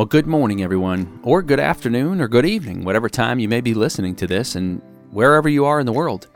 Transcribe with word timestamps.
Well, 0.00 0.06
good 0.06 0.26
morning, 0.26 0.62
everyone, 0.62 1.20
or 1.22 1.42
good 1.42 1.60
afternoon, 1.60 2.22
or 2.22 2.26
good 2.26 2.46
evening, 2.46 2.84
whatever 2.84 3.10
time 3.10 3.38
you 3.38 3.48
may 3.48 3.60
be 3.60 3.74
listening 3.74 4.14
to 4.14 4.26
this, 4.26 4.54
and 4.54 4.80
wherever 5.10 5.46
you 5.46 5.66
are 5.66 5.78
in 5.78 5.84
the 5.84 5.92
world. 5.92 6.28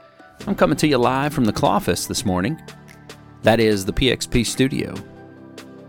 I'm 0.47 0.55
coming 0.55 0.77
to 0.77 0.87
you 0.87 0.99
live 0.99 1.33
from 1.33 1.47
the 1.47 1.53
Clawfus 1.55 2.05
this 2.05 2.27
morning. 2.27 2.61
That 3.41 3.61
is 3.61 3.87
the 3.87 3.93
PXP 3.95 4.45
studio. 4.45 4.95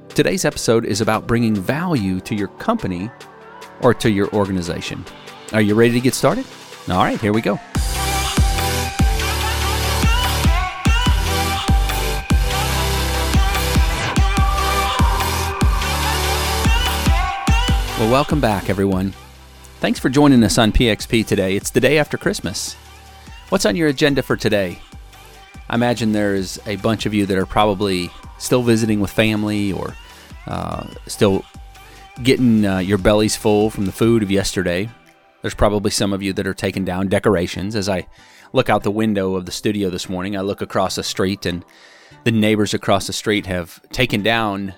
Today's 0.07 0.46
episode 0.46 0.85
is 0.85 1.01
about 1.01 1.27
bringing 1.27 1.53
value 1.53 2.21
to 2.21 2.33
your 2.33 2.47
company 2.47 3.12
or 3.81 3.94
to 3.94 4.10
your 4.10 4.29
organization. 4.29 5.03
Are 5.51 5.60
you 5.60 5.76
ready 5.76 5.92
to 5.96 5.99
get 5.99 6.13
started? 6.13 6.46
All 6.89 7.03
right, 7.03 7.19
here 7.19 7.33
we 7.33 7.42
go. 7.42 7.60
Well, 17.98 18.12
welcome 18.12 18.41
back, 18.41 18.70
everyone. 18.70 19.13
Thanks 19.80 19.99
for 19.99 20.09
joining 20.09 20.44
us 20.44 20.58
on 20.58 20.73
PXP 20.73 21.26
today. 21.26 21.55
It's 21.55 21.70
the 21.70 21.80
day 21.80 21.98
after 21.98 22.17
Christmas. 22.17 22.73
What's 23.48 23.66
on 23.66 23.77
your 23.77 23.88
agenda 23.88 24.22
for 24.22 24.36
today? 24.36 24.80
I 25.70 25.76
imagine 25.76 26.12
there's 26.12 26.59
a 26.67 26.76
bunch 26.76 27.05
of 27.05 27.13
you 27.13 27.26
that 27.26 27.38
are 27.38 27.45
probably 27.45 28.09
still 28.38 28.63
visiting 28.63 29.00
with 29.00 29.12
family 29.12 29.72
or 29.72 29.95
uh, 30.45 30.86
still 31.08 31.45
getting 32.22 32.66
uh, 32.66 32.80
your 32.80 32.98
bellies 32.98 33.38
full 33.38 33.70
from 33.70 33.86
the 33.86 33.94
food 33.94 34.23
of 34.23 34.30
yesterday. 34.30 34.89
There's 35.41 35.55
probably 35.55 35.89
some 35.89 36.12
of 36.12 36.22
you 36.22 36.34
that 36.34 36.45
are 36.45 36.53
taking 36.53 36.84
down 36.84 37.08
decorations. 37.08 37.77
As 37.77 37.88
I 37.88 38.08
look 38.52 38.70
out 38.70 38.84
the 38.84 38.91
window 38.91 39.36
of 39.36 39.45
the 39.45 39.53
studio 39.53 39.89
this 39.89 40.09
morning, 40.09 40.36
I 40.36 40.41
look 40.41 40.62
across 40.62 40.98
the 40.98 41.03
street, 41.03 41.45
and 41.45 41.64
the 42.25 42.31
neighbors 42.31 42.73
across 42.73 43.08
the 43.08 43.14
street 43.14 43.45
have 43.45 43.81
taken 43.91 44.22
down 44.22 44.73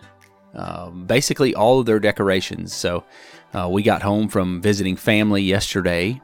um, 0.58 1.06
basically 1.06 1.56
all 1.56 1.80
of 1.80 1.86
their 1.86 2.00
decorations. 2.00 2.74
So 2.74 3.04
uh, 3.54 3.70
we 3.72 3.84
got 3.84 4.02
home 4.02 4.28
from 4.28 4.62
visiting 4.62 4.96
family 4.96 5.42
yesterday, 5.44 6.22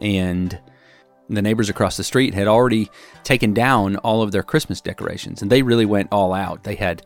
and 0.00 0.58
the 1.28 1.42
neighbors 1.42 1.68
across 1.68 1.96
the 1.96 2.04
street 2.04 2.34
had 2.34 2.48
already 2.48 2.90
taken 3.22 3.52
down 3.52 3.96
all 3.96 4.22
of 4.22 4.32
their 4.32 4.42
Christmas 4.42 4.80
decorations, 4.80 5.42
and 5.42 5.50
they 5.50 5.62
really 5.62 5.86
went 5.86 6.08
all 6.10 6.32
out. 6.32 6.64
They 6.64 6.74
had 6.74 7.02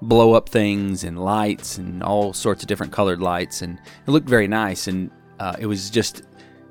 blow 0.00 0.32
up 0.32 0.48
things 0.48 1.04
and 1.04 1.18
lights 1.18 1.78
and 1.78 2.02
all 2.02 2.32
sorts 2.32 2.62
of 2.62 2.68
different 2.68 2.92
colored 2.92 3.20
lights, 3.20 3.62
and 3.62 3.78
it 4.06 4.10
looked 4.10 4.28
very 4.28 4.48
nice. 4.48 4.86
And 4.86 5.10
uh, 5.38 5.56
it 5.58 5.66
was 5.66 5.90
just 5.90 6.22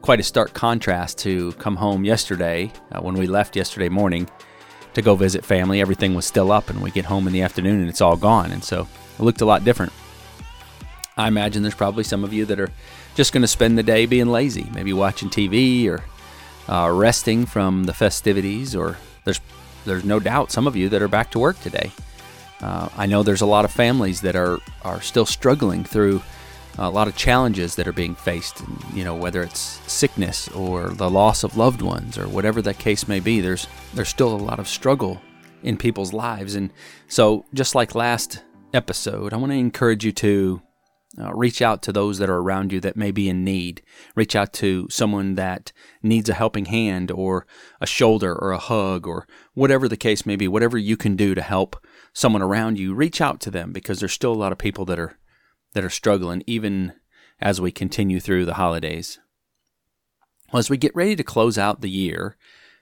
quite 0.02 0.20
a 0.20 0.24
stark 0.24 0.54
contrast 0.54 1.18
to 1.20 1.52
come 1.54 1.76
home 1.76 2.04
yesterday 2.04 2.72
uh, 2.92 3.02
when 3.02 3.16
we 3.16 3.28
left 3.28 3.56
yesterday 3.56 3.90
morning 3.90 4.30
to 4.94 5.02
go 5.02 5.16
visit 5.16 5.46
family. 5.46 5.80
Everything 5.80 6.14
was 6.14 6.26
still 6.26 6.52
up, 6.52 6.70
and 6.70 6.82
we 6.82 6.92
get 6.92 7.06
home 7.06 7.28
in 7.28 7.34
the 7.34 7.42
afternoon 7.42 7.82
and 7.82 7.90
it's 7.90 8.02
all 8.02 8.18
gone. 8.18 8.52
And 8.52 8.64
so 8.64 8.88
looked 9.22 9.42
a 9.42 9.46
lot 9.46 9.64
different. 9.64 9.94
I 11.18 11.28
imagine 11.28 11.62
there's 11.62 11.76
probably 11.76 12.04
some 12.04 12.24
of 12.24 12.34
you 12.34 12.46
that 12.46 12.60
are 12.60 12.72
just 13.16 13.34
going 13.34 13.42
to 13.42 13.48
spend 13.48 13.78
the 13.78 13.84
day 13.84 14.06
being 14.06 14.28
lazy, 14.28 14.70
maybe 14.74 14.94
watching 14.94 15.30
TV 15.30 15.88
or 15.88 16.04
uh, 16.72 16.90
resting 16.92 17.46
from 17.46 17.84
the 17.84 17.94
festivities, 17.94 18.76
or 18.76 18.98
there's 19.26 19.42
there's 19.86 20.06
no 20.06 20.20
doubt 20.20 20.52
some 20.52 20.68
of 20.68 20.76
you 20.76 20.90
that 20.90 21.02
are 21.02 21.08
back 21.08 21.32
to 21.32 21.40
work 21.40 21.60
today. 21.60 21.92
Uh, 22.62 22.90
I 22.96 23.08
know 23.08 23.24
there's 23.24 23.42
a 23.42 23.48
lot 23.48 23.66
of 23.66 23.72
families 23.72 24.22
that 24.22 24.36
are 24.36 24.60
are 24.84 25.02
still 25.02 25.26
struggling 25.26 25.84
through 25.84 26.22
a 26.78 26.90
lot 26.90 27.08
of 27.08 27.16
challenges 27.16 27.76
that 27.76 27.88
are 27.88 27.94
being 27.94 28.16
faced. 28.16 28.64
You 28.94 29.04
know, 29.04 29.16
whether 29.16 29.44
it's 29.44 29.82
sickness 29.92 30.48
or 30.50 30.90
the 30.90 31.10
loss 31.10 31.44
of 31.44 31.58
loved 31.58 31.82
ones 31.82 32.18
or 32.18 32.28
whatever 32.28 32.62
that 32.62 32.80
case 32.80 33.08
may 33.08 33.20
be. 33.20 33.42
There's 33.42 33.68
there's 33.94 34.10
still 34.10 34.34
a 34.34 34.38
lot 34.38 34.60
of 34.60 34.68
struggle 34.68 35.22
in 35.64 35.78
people's 35.78 36.14
lives, 36.14 36.56
and 36.56 36.72
so 37.08 37.46
just 37.54 37.76
like 37.76 37.96
last 37.96 38.42
episode, 38.74 39.34
I 39.34 39.38
want 39.38 39.52
to 39.52 39.58
encourage 39.58 40.06
you 40.06 40.12
to 40.14 40.62
uh, 41.20 41.34
reach 41.34 41.62
out 41.62 41.82
to 41.84 41.92
those 41.92 42.18
that 42.20 42.30
are 42.30 42.38
around 42.38 42.72
you 42.72 42.80
that 42.80 42.96
may 42.96 43.12
be 43.12 43.28
in 43.28 43.44
need. 43.44 43.82
Reach 44.16 44.36
out 44.36 44.54
to 44.54 44.88
someone 44.90 45.36
that 45.36 45.72
needs 46.02 46.30
a 46.30 46.34
helping 46.34 46.66
hand 46.66 47.12
or 47.12 47.46
a 47.82 47.86
shoulder 47.86 48.34
or 48.34 48.52
a 48.52 48.58
hug 48.58 49.08
or 49.08 49.28
whatever 49.54 49.88
the 49.88 49.98
case 49.98 50.26
may 50.26 50.36
be, 50.36 50.48
whatever 50.48 50.78
you 50.78 50.96
can 50.96 51.16
do 51.16 51.36
to 51.36 51.42
help 51.42 51.76
someone 52.14 52.42
around 52.42 52.80
you, 52.80 52.94
reach 52.94 53.20
out 53.20 53.40
to 53.42 53.52
them 53.52 53.72
because 53.74 54.00
there's 54.00 54.14
still 54.14 54.34
a 54.34 54.36
lot 54.36 54.52
of 54.52 54.58
people 54.58 54.86
that 54.86 55.00
are 55.00 55.18
that 55.74 55.86
are 55.86 55.90
struggling 55.90 56.44
even 56.48 56.94
as 57.40 57.62
we 57.62 57.72
continue 57.72 58.20
through 58.20 58.46
the 58.46 58.56
holidays. 58.56 59.20
Well, 60.52 60.60
as 60.60 60.70
we 60.70 60.78
get 60.78 60.96
ready 60.96 61.16
to 61.16 61.24
close 61.24 61.58
out 61.58 61.82
the 61.82 61.90
year, 61.90 62.38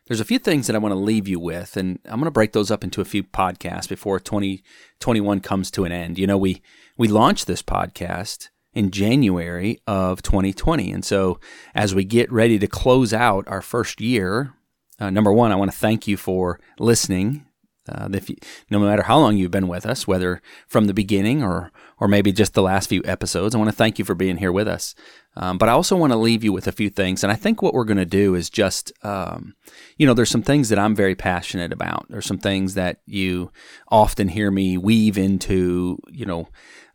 there's 0.09 0.19
a 0.19 0.25
few 0.25 0.39
things 0.39 0.65
that 0.65 0.75
I 0.75 0.79
want 0.79 0.91
to 0.91 0.99
leave 0.99 1.27
you 1.27 1.39
with, 1.39 1.77
and 1.77 1.99
I'm 2.05 2.19
going 2.19 2.25
to 2.25 2.31
break 2.31 2.51
those 2.51 2.71
up 2.71 2.83
into 2.83 2.99
a 2.99 3.05
few 3.05 3.23
podcasts 3.23 3.87
before 3.87 4.19
2021 4.19 5.39
comes 5.39 5.69
to 5.71 5.85
an 5.85 5.91
end. 5.91 6.17
You 6.17 6.25
know, 6.25 6.37
we 6.37 6.63
we 6.97 7.07
launched 7.07 7.45
this 7.45 7.61
podcast 7.61 8.49
in 8.73 8.89
January 8.89 9.79
of 9.85 10.23
2020, 10.23 10.91
and 10.91 11.05
so 11.05 11.39
as 11.75 11.93
we 11.93 12.03
get 12.03 12.31
ready 12.31 12.57
to 12.57 12.67
close 12.67 13.13
out 13.13 13.47
our 13.47 13.61
first 13.61 14.01
year, 14.01 14.55
uh, 14.99 15.11
number 15.11 15.31
one, 15.31 15.51
I 15.51 15.55
want 15.55 15.71
to 15.71 15.77
thank 15.77 16.07
you 16.07 16.17
for 16.17 16.59
listening 16.79 17.45
uh, 17.89 18.09
if 18.13 18.29
you, 18.29 18.35
no 18.69 18.79
matter 18.79 19.03
how 19.03 19.17
long 19.19 19.37
you've 19.37 19.51
been 19.51 19.67
with 19.67 19.85
us, 19.85 20.07
whether 20.07 20.41
from 20.67 20.85
the 20.85 20.93
beginning 20.93 21.43
or 21.43 21.71
or 21.99 22.07
maybe 22.07 22.31
just 22.31 22.53
the 22.53 22.61
last 22.61 22.87
few 22.87 23.01
episodes, 23.03 23.53
I 23.53 23.57
want 23.57 23.69
to 23.69 23.75
thank 23.75 23.99
you 23.99 24.05
for 24.05 24.15
being 24.15 24.37
here 24.37 24.53
with 24.53 24.67
us. 24.67 24.95
Um, 25.35 25.57
but 25.57 25.67
I 25.67 25.73
also 25.73 25.97
want 25.97 26.13
to 26.13 26.17
leave 26.17 26.43
you 26.43 26.53
with 26.53 26.67
a 26.67 26.71
few 26.71 26.89
things, 26.89 27.23
and 27.23 27.31
I 27.31 27.35
think 27.35 27.61
what 27.61 27.73
we're 27.73 27.83
going 27.83 27.97
to 27.97 28.05
do 28.05 28.35
is 28.35 28.49
just, 28.49 28.91
um, 29.03 29.55
you 29.97 30.07
know, 30.07 30.13
there's 30.13 30.29
some 30.29 30.43
things 30.43 30.69
that 30.69 30.79
I'm 30.79 30.95
very 30.95 31.15
passionate 31.15 31.73
about. 31.73 32.05
There's 32.09 32.25
some 32.25 32.37
things 32.37 32.73
that 32.75 33.01
you 33.05 33.51
often 33.89 34.29
hear 34.29 34.49
me 34.51 34.77
weave 34.77 35.17
into, 35.17 35.97
you 36.09 36.25
know, 36.25 36.47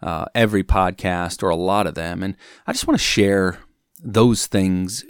uh, 0.03 0.26
every 0.34 0.65
podcast 0.65 1.43
or 1.43 1.50
a 1.50 1.56
lot 1.56 1.87
of 1.87 1.94
them, 1.94 2.22
and 2.22 2.37
I 2.66 2.72
just 2.72 2.87
want 2.87 2.99
to 2.99 3.05
share 3.05 3.59
those 4.03 4.47
things 4.47 5.05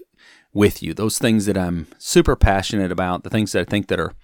with 0.54 0.82
you. 0.82 0.94
Those 0.94 1.18
things 1.18 1.46
that 1.46 1.58
I'm 1.58 1.88
super 1.98 2.36
passionate 2.36 2.92
about, 2.92 3.24
the 3.24 3.30
things 3.30 3.52
that 3.52 3.60
I 3.60 3.70
think 3.70 3.88
that 3.88 4.00
are 4.00 4.14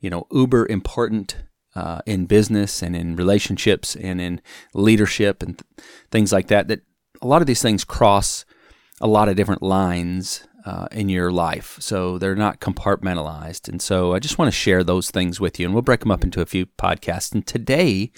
you 0.00 0.10
know, 0.10 0.26
uber 0.32 0.66
important 0.66 1.36
uh, 1.74 2.00
in 2.06 2.26
business 2.26 2.82
and 2.82 2.96
in 2.96 3.16
relationships 3.16 3.94
and 3.96 4.20
in 4.20 4.40
leadership 4.74 5.42
and 5.42 5.58
th- 5.58 5.88
things 6.10 6.32
like 6.32 6.48
that. 6.48 6.68
That 6.68 6.80
a 7.22 7.26
lot 7.26 7.42
of 7.42 7.46
these 7.46 7.62
things 7.62 7.84
cross 7.84 8.44
a 9.00 9.06
lot 9.06 9.28
of 9.28 9.36
different 9.36 9.62
lines 9.62 10.46
uh, 10.64 10.88
in 10.92 11.08
your 11.08 11.30
life, 11.30 11.76
so 11.80 12.18
they're 12.18 12.34
not 12.34 12.60
compartmentalized. 12.60 13.68
And 13.68 13.80
so 13.80 14.14
I 14.14 14.18
just 14.18 14.38
want 14.38 14.48
to 14.48 14.58
share 14.58 14.84
those 14.84 15.10
things 15.10 15.40
with 15.40 15.58
you, 15.58 15.66
and 15.66 15.74
we'll 15.74 15.82
break 15.82 16.00
them 16.00 16.10
up 16.10 16.24
into 16.24 16.42
a 16.42 16.46
few 16.46 16.66
podcasts. 16.66 17.32
And 17.32 17.46
today, 17.46 18.12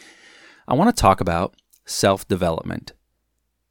I 0.66 0.74
want 0.74 0.94
to 0.94 1.00
talk 1.00 1.20
about 1.20 1.54
self 1.84 2.26
development 2.26 2.92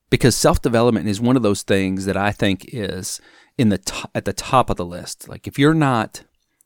because 0.09 0.35
self 0.35 0.61
development 0.61 1.07
is 1.07 1.19
one 1.19 1.35
of 1.35 1.43
those 1.43 1.63
things 1.63 2.05
that 2.05 2.17
I 2.17 2.31
think 2.31 2.65
is 2.67 3.19
in 3.57 3.69
the 3.69 4.07
at 4.13 4.25
the 4.25 4.33
top 4.33 4.69
of 4.69 4.77
the 4.77 4.85
list. 4.85 5.27
Like 5.27 5.47
if 5.47 5.57
you're 5.57 5.73
not 5.73 6.23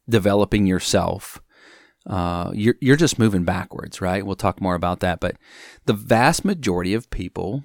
developing 0.08 0.66
yourself, 0.66 1.42
uh, 2.08 2.52
you're 2.54 2.76
you're 2.80 2.96
just 2.96 3.20
moving 3.20 3.44
backwards, 3.44 4.00
right? 4.02 4.26
We'll 4.26 4.36
talk 4.36 4.62
more 4.62 4.76
about 4.76 5.00
that, 5.00 5.20
but 5.20 5.38
the 5.86 5.94
vast 5.94 6.46
majority 6.46 6.94
of 6.94 7.10
people 7.10 7.64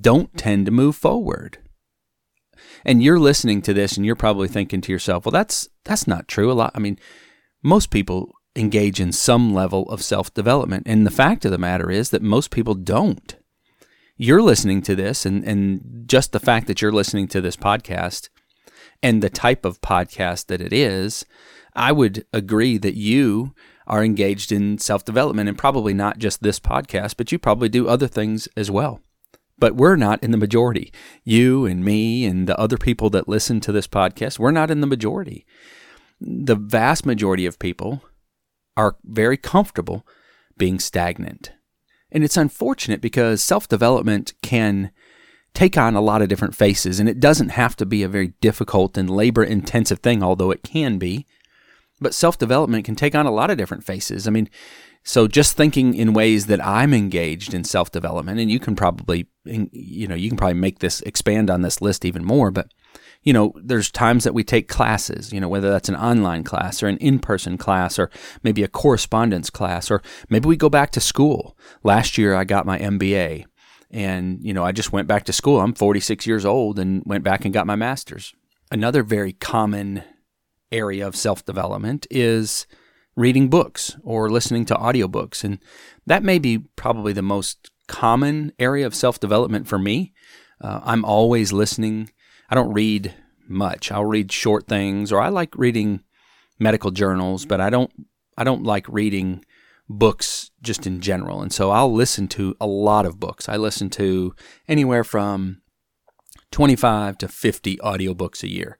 don't 0.00 0.36
tend 0.36 0.66
to 0.66 0.72
move 0.72 0.94
forward. 0.94 1.58
And 2.84 3.02
you're 3.02 3.18
listening 3.18 3.60
to 3.62 3.74
this, 3.74 3.96
and 3.96 4.06
you're 4.06 4.14
probably 4.14 4.48
thinking 4.48 4.80
to 4.82 4.92
yourself, 4.92 5.24
"Well, 5.24 5.32
that's 5.32 5.68
that's 5.84 6.06
not 6.06 6.28
true." 6.28 6.50
A 6.50 6.54
lot. 6.54 6.72
I 6.74 6.78
mean, 6.78 6.98
most 7.62 7.90
people 7.90 8.32
engage 8.54 9.00
in 9.00 9.10
some 9.12 9.52
level 9.52 9.88
of 9.90 10.02
self 10.02 10.32
development, 10.32 10.84
and 10.86 11.04
the 11.04 11.10
fact 11.10 11.44
of 11.44 11.50
the 11.50 11.58
matter 11.58 11.90
is 11.90 12.10
that 12.10 12.22
most 12.22 12.50
people 12.52 12.74
don't. 12.74 13.36
You're 14.16 14.42
listening 14.42 14.82
to 14.82 14.94
this, 14.94 15.26
and 15.26 15.42
and 15.42 16.04
just 16.06 16.30
the 16.30 16.40
fact 16.40 16.68
that 16.68 16.80
you're 16.80 16.92
listening 16.92 17.26
to 17.28 17.40
this 17.40 17.56
podcast, 17.56 18.28
and 19.02 19.22
the 19.22 19.30
type 19.30 19.64
of 19.64 19.80
podcast 19.80 20.46
that 20.46 20.60
it 20.60 20.72
is 20.72 21.24
I 21.74 21.92
would 21.92 22.26
agree 22.32 22.78
that 22.78 22.94
you 22.94 23.54
are 23.86 24.04
engaged 24.04 24.52
in 24.52 24.78
self 24.78 25.04
development 25.04 25.48
and 25.48 25.58
probably 25.58 25.94
not 25.94 26.18
just 26.18 26.42
this 26.42 26.60
podcast, 26.60 27.16
but 27.16 27.32
you 27.32 27.38
probably 27.38 27.68
do 27.68 27.88
other 27.88 28.08
things 28.08 28.48
as 28.56 28.70
well. 28.70 29.00
But 29.58 29.76
we're 29.76 29.96
not 29.96 30.22
in 30.22 30.30
the 30.32 30.36
majority. 30.36 30.92
You 31.24 31.66
and 31.66 31.84
me 31.84 32.24
and 32.24 32.48
the 32.48 32.58
other 32.58 32.76
people 32.76 33.10
that 33.10 33.28
listen 33.28 33.60
to 33.60 33.72
this 33.72 33.86
podcast, 33.86 34.38
we're 34.38 34.50
not 34.50 34.70
in 34.70 34.80
the 34.80 34.86
majority. 34.86 35.46
The 36.20 36.56
vast 36.56 37.06
majority 37.06 37.46
of 37.46 37.58
people 37.58 38.02
are 38.76 38.96
very 39.04 39.36
comfortable 39.36 40.06
being 40.56 40.78
stagnant. 40.78 41.52
And 42.10 42.24
it's 42.24 42.36
unfortunate 42.36 43.00
because 43.00 43.42
self 43.42 43.68
development 43.68 44.34
can 44.42 44.90
take 45.54 45.76
on 45.76 45.94
a 45.94 46.00
lot 46.00 46.22
of 46.22 46.28
different 46.28 46.54
faces, 46.54 46.98
and 46.98 47.08
it 47.08 47.20
doesn't 47.20 47.50
have 47.50 47.76
to 47.76 47.86
be 47.86 48.02
a 48.02 48.08
very 48.08 48.28
difficult 48.40 48.96
and 48.96 49.10
labor 49.10 49.44
intensive 49.44 49.98
thing, 49.98 50.22
although 50.22 50.50
it 50.50 50.62
can 50.62 50.98
be. 50.98 51.26
But 52.02 52.14
self 52.14 52.38
development 52.38 52.84
can 52.84 52.94
take 52.94 53.14
on 53.14 53.26
a 53.26 53.30
lot 53.30 53.50
of 53.50 53.58
different 53.58 53.84
faces. 53.84 54.26
I 54.26 54.30
mean, 54.30 54.48
so 55.04 55.26
just 55.26 55.56
thinking 55.56 55.94
in 55.94 56.14
ways 56.14 56.46
that 56.46 56.64
I'm 56.64 56.94
engaged 56.94 57.54
in 57.54 57.64
self 57.64 57.90
development, 57.90 58.40
and 58.40 58.50
you 58.50 58.60
can 58.60 58.76
probably, 58.76 59.26
you 59.44 60.06
know, 60.06 60.14
you 60.14 60.28
can 60.28 60.36
probably 60.36 60.60
make 60.60 60.78
this 60.78 61.00
expand 61.02 61.50
on 61.50 61.62
this 61.62 61.80
list 61.80 62.04
even 62.04 62.24
more. 62.24 62.50
But 62.50 62.68
you 63.22 63.32
know, 63.32 63.52
there's 63.56 63.90
times 63.90 64.24
that 64.24 64.34
we 64.34 64.42
take 64.42 64.68
classes, 64.68 65.32
you 65.32 65.40
know, 65.40 65.48
whether 65.48 65.70
that's 65.70 65.88
an 65.88 65.96
online 65.96 66.42
class 66.42 66.82
or 66.82 66.88
an 66.88 66.96
in 66.98 67.18
person 67.18 67.56
class 67.56 67.98
or 67.98 68.10
maybe 68.42 68.62
a 68.62 68.68
correspondence 68.68 69.48
class, 69.48 69.90
or 69.90 70.02
maybe 70.28 70.48
we 70.48 70.56
go 70.56 70.68
back 70.68 70.90
to 70.90 71.00
school. 71.00 71.56
Last 71.84 72.18
year, 72.18 72.34
I 72.34 72.44
got 72.44 72.66
my 72.66 72.78
MBA. 72.78 73.44
And, 73.90 74.42
you 74.42 74.54
know, 74.54 74.64
I 74.64 74.72
just 74.72 74.92
went 74.92 75.06
back 75.06 75.24
to 75.24 75.32
school. 75.32 75.60
I'm 75.60 75.74
46 75.74 76.26
years 76.26 76.44
old 76.44 76.78
and 76.78 77.02
went 77.04 77.22
back 77.22 77.44
and 77.44 77.54
got 77.54 77.66
my 77.66 77.76
master's. 77.76 78.34
Another 78.70 79.02
very 79.02 79.34
common 79.34 80.02
area 80.72 81.06
of 81.06 81.16
self 81.16 81.44
development 81.44 82.06
is 82.10 82.66
reading 83.14 83.48
books 83.48 83.96
or 84.02 84.30
listening 84.30 84.64
to 84.66 84.74
audiobooks. 84.74 85.44
And 85.44 85.58
that 86.06 86.22
may 86.22 86.38
be 86.38 86.58
probably 86.76 87.12
the 87.12 87.22
most 87.22 87.70
common 87.86 88.52
area 88.58 88.86
of 88.86 88.94
self 88.94 89.20
development 89.20 89.68
for 89.68 89.78
me. 89.78 90.12
Uh, 90.60 90.80
I'm 90.82 91.04
always 91.04 91.52
listening. 91.52 92.10
I 92.48 92.54
don't 92.54 92.72
read 92.72 93.14
much. 93.48 93.92
I'll 93.92 94.04
read 94.04 94.32
short 94.32 94.66
things 94.66 95.12
or 95.12 95.20
I 95.20 95.28
like 95.28 95.56
reading 95.56 96.02
medical 96.58 96.90
journals, 96.90 97.44
but 97.44 97.60
I 97.60 97.70
don't 97.70 97.90
I 98.36 98.44
don't 98.44 98.62
like 98.62 98.88
reading 98.88 99.44
books 99.88 100.50
just 100.62 100.86
in 100.86 101.00
general. 101.00 101.42
And 101.42 101.52
so 101.52 101.70
I'll 101.70 101.92
listen 101.92 102.28
to 102.28 102.56
a 102.60 102.66
lot 102.66 103.04
of 103.04 103.20
books. 103.20 103.48
I 103.48 103.56
listen 103.56 103.90
to 103.90 104.34
anywhere 104.68 105.04
from 105.04 105.60
25 106.50 107.18
to 107.18 107.28
50 107.28 107.76
audiobooks 107.78 108.42
a 108.42 108.48
year. 108.48 108.78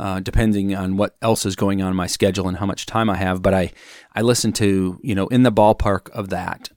Uh, 0.00 0.18
depending 0.18 0.74
on 0.74 0.96
what 0.96 1.14
else 1.20 1.44
is 1.44 1.54
going 1.54 1.82
on 1.82 1.90
in 1.90 1.96
my 1.96 2.06
schedule 2.06 2.48
and 2.48 2.56
how 2.56 2.64
much 2.64 2.86
time 2.86 3.10
I 3.10 3.16
have, 3.16 3.42
but 3.42 3.52
I, 3.52 3.70
I 4.14 4.22
listen 4.22 4.50
to, 4.54 4.98
you 5.02 5.14
know, 5.14 5.26
in 5.26 5.42
the 5.42 5.52
ballpark 5.52 6.08
of 6.10 6.30
that 6.30 6.70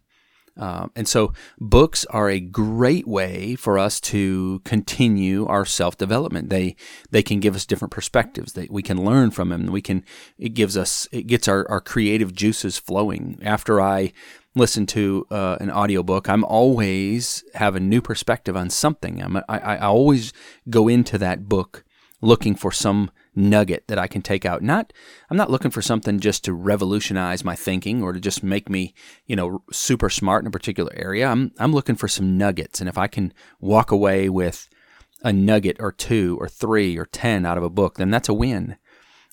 um, 0.56 0.92
and 0.96 1.08
so, 1.08 1.34
books 1.60 2.06
are 2.06 2.30
a 2.30 2.40
great 2.40 3.08
way 3.08 3.56
for 3.56 3.80
us 3.80 4.00
to 4.02 4.62
continue 4.66 5.48
our 5.48 5.66
self 5.66 5.98
development. 5.98 6.50
They 6.50 6.76
they 7.10 7.24
can 7.24 7.40
give 7.40 7.56
us 7.56 7.66
different 7.66 7.92
perspectives. 7.92 8.54
That 8.54 8.72
we 8.72 8.84
can 8.84 9.04
learn 9.04 9.32
from 9.32 9.50
them. 9.50 9.66
We 9.68 9.82
can 9.82 10.04
it 10.38 10.50
gives 10.50 10.78
us 10.78 11.08
it 11.12 11.26
gets 11.26 11.48
our, 11.48 11.68
our 11.70 11.82
creative 11.82 12.36
juices 12.36 12.78
flowing. 12.78 13.40
After 13.42 13.82
I 13.82 14.14
listen 14.56 14.86
to 14.86 15.26
uh, 15.32 15.58
an 15.60 15.72
audiobook, 15.72 16.30
I'm 16.30 16.44
always 16.44 17.44
have 17.56 17.76
a 17.76 17.80
new 17.80 18.02
perspective 18.02 18.56
on 18.56 18.70
something. 18.70 19.24
I'm, 19.24 19.38
I, 19.38 19.44
I 19.50 19.78
always 19.80 20.34
go 20.70 20.88
into 20.88 21.18
that 21.18 21.50
book 21.50 21.84
looking 22.24 22.56
for 22.56 22.72
some 22.72 23.12
nugget 23.36 23.88
that 23.88 24.00
I 24.00 24.08
can 24.08 24.22
take 24.22 24.46
out. 24.46 24.62
Not 24.62 24.94
I'm 25.30 25.38
not 25.38 25.52
looking 25.52 25.72
for 25.72 25.82
something 25.82 26.20
just 26.20 26.44
to 26.46 26.54
revolutionize 26.54 27.44
my 27.44 27.56
thinking 27.56 28.02
or 28.02 28.14
to 28.14 28.20
just 28.20 28.44
make 28.44 28.70
me, 28.70 28.94
you 29.26 29.36
know, 29.36 29.64
super 29.72 30.10
smart 30.10 30.44
in 30.44 30.48
a 30.48 30.52
particular 30.52 30.94
area. 30.96 31.28
I'm 31.28 31.52
I'm 31.60 31.74
looking 31.74 31.96
for 31.96 32.08
some 32.08 32.38
nuggets 32.38 32.80
and 32.80 32.90
if 32.90 32.98
I 32.98 33.08
can 33.08 33.34
walk 33.60 33.92
away 33.92 34.30
with 34.30 34.70
a 35.22 35.34
nugget 35.34 35.78
or 35.80 35.92
two 35.92 36.38
or 36.40 36.48
three 36.48 36.98
or 36.98 37.06
10 37.06 37.46
out 37.46 37.58
of 37.58 37.64
a 37.64 37.70
book, 37.70 37.96
then 37.98 38.12
that's 38.12 38.30
a 38.30 38.34
win. 38.34 38.78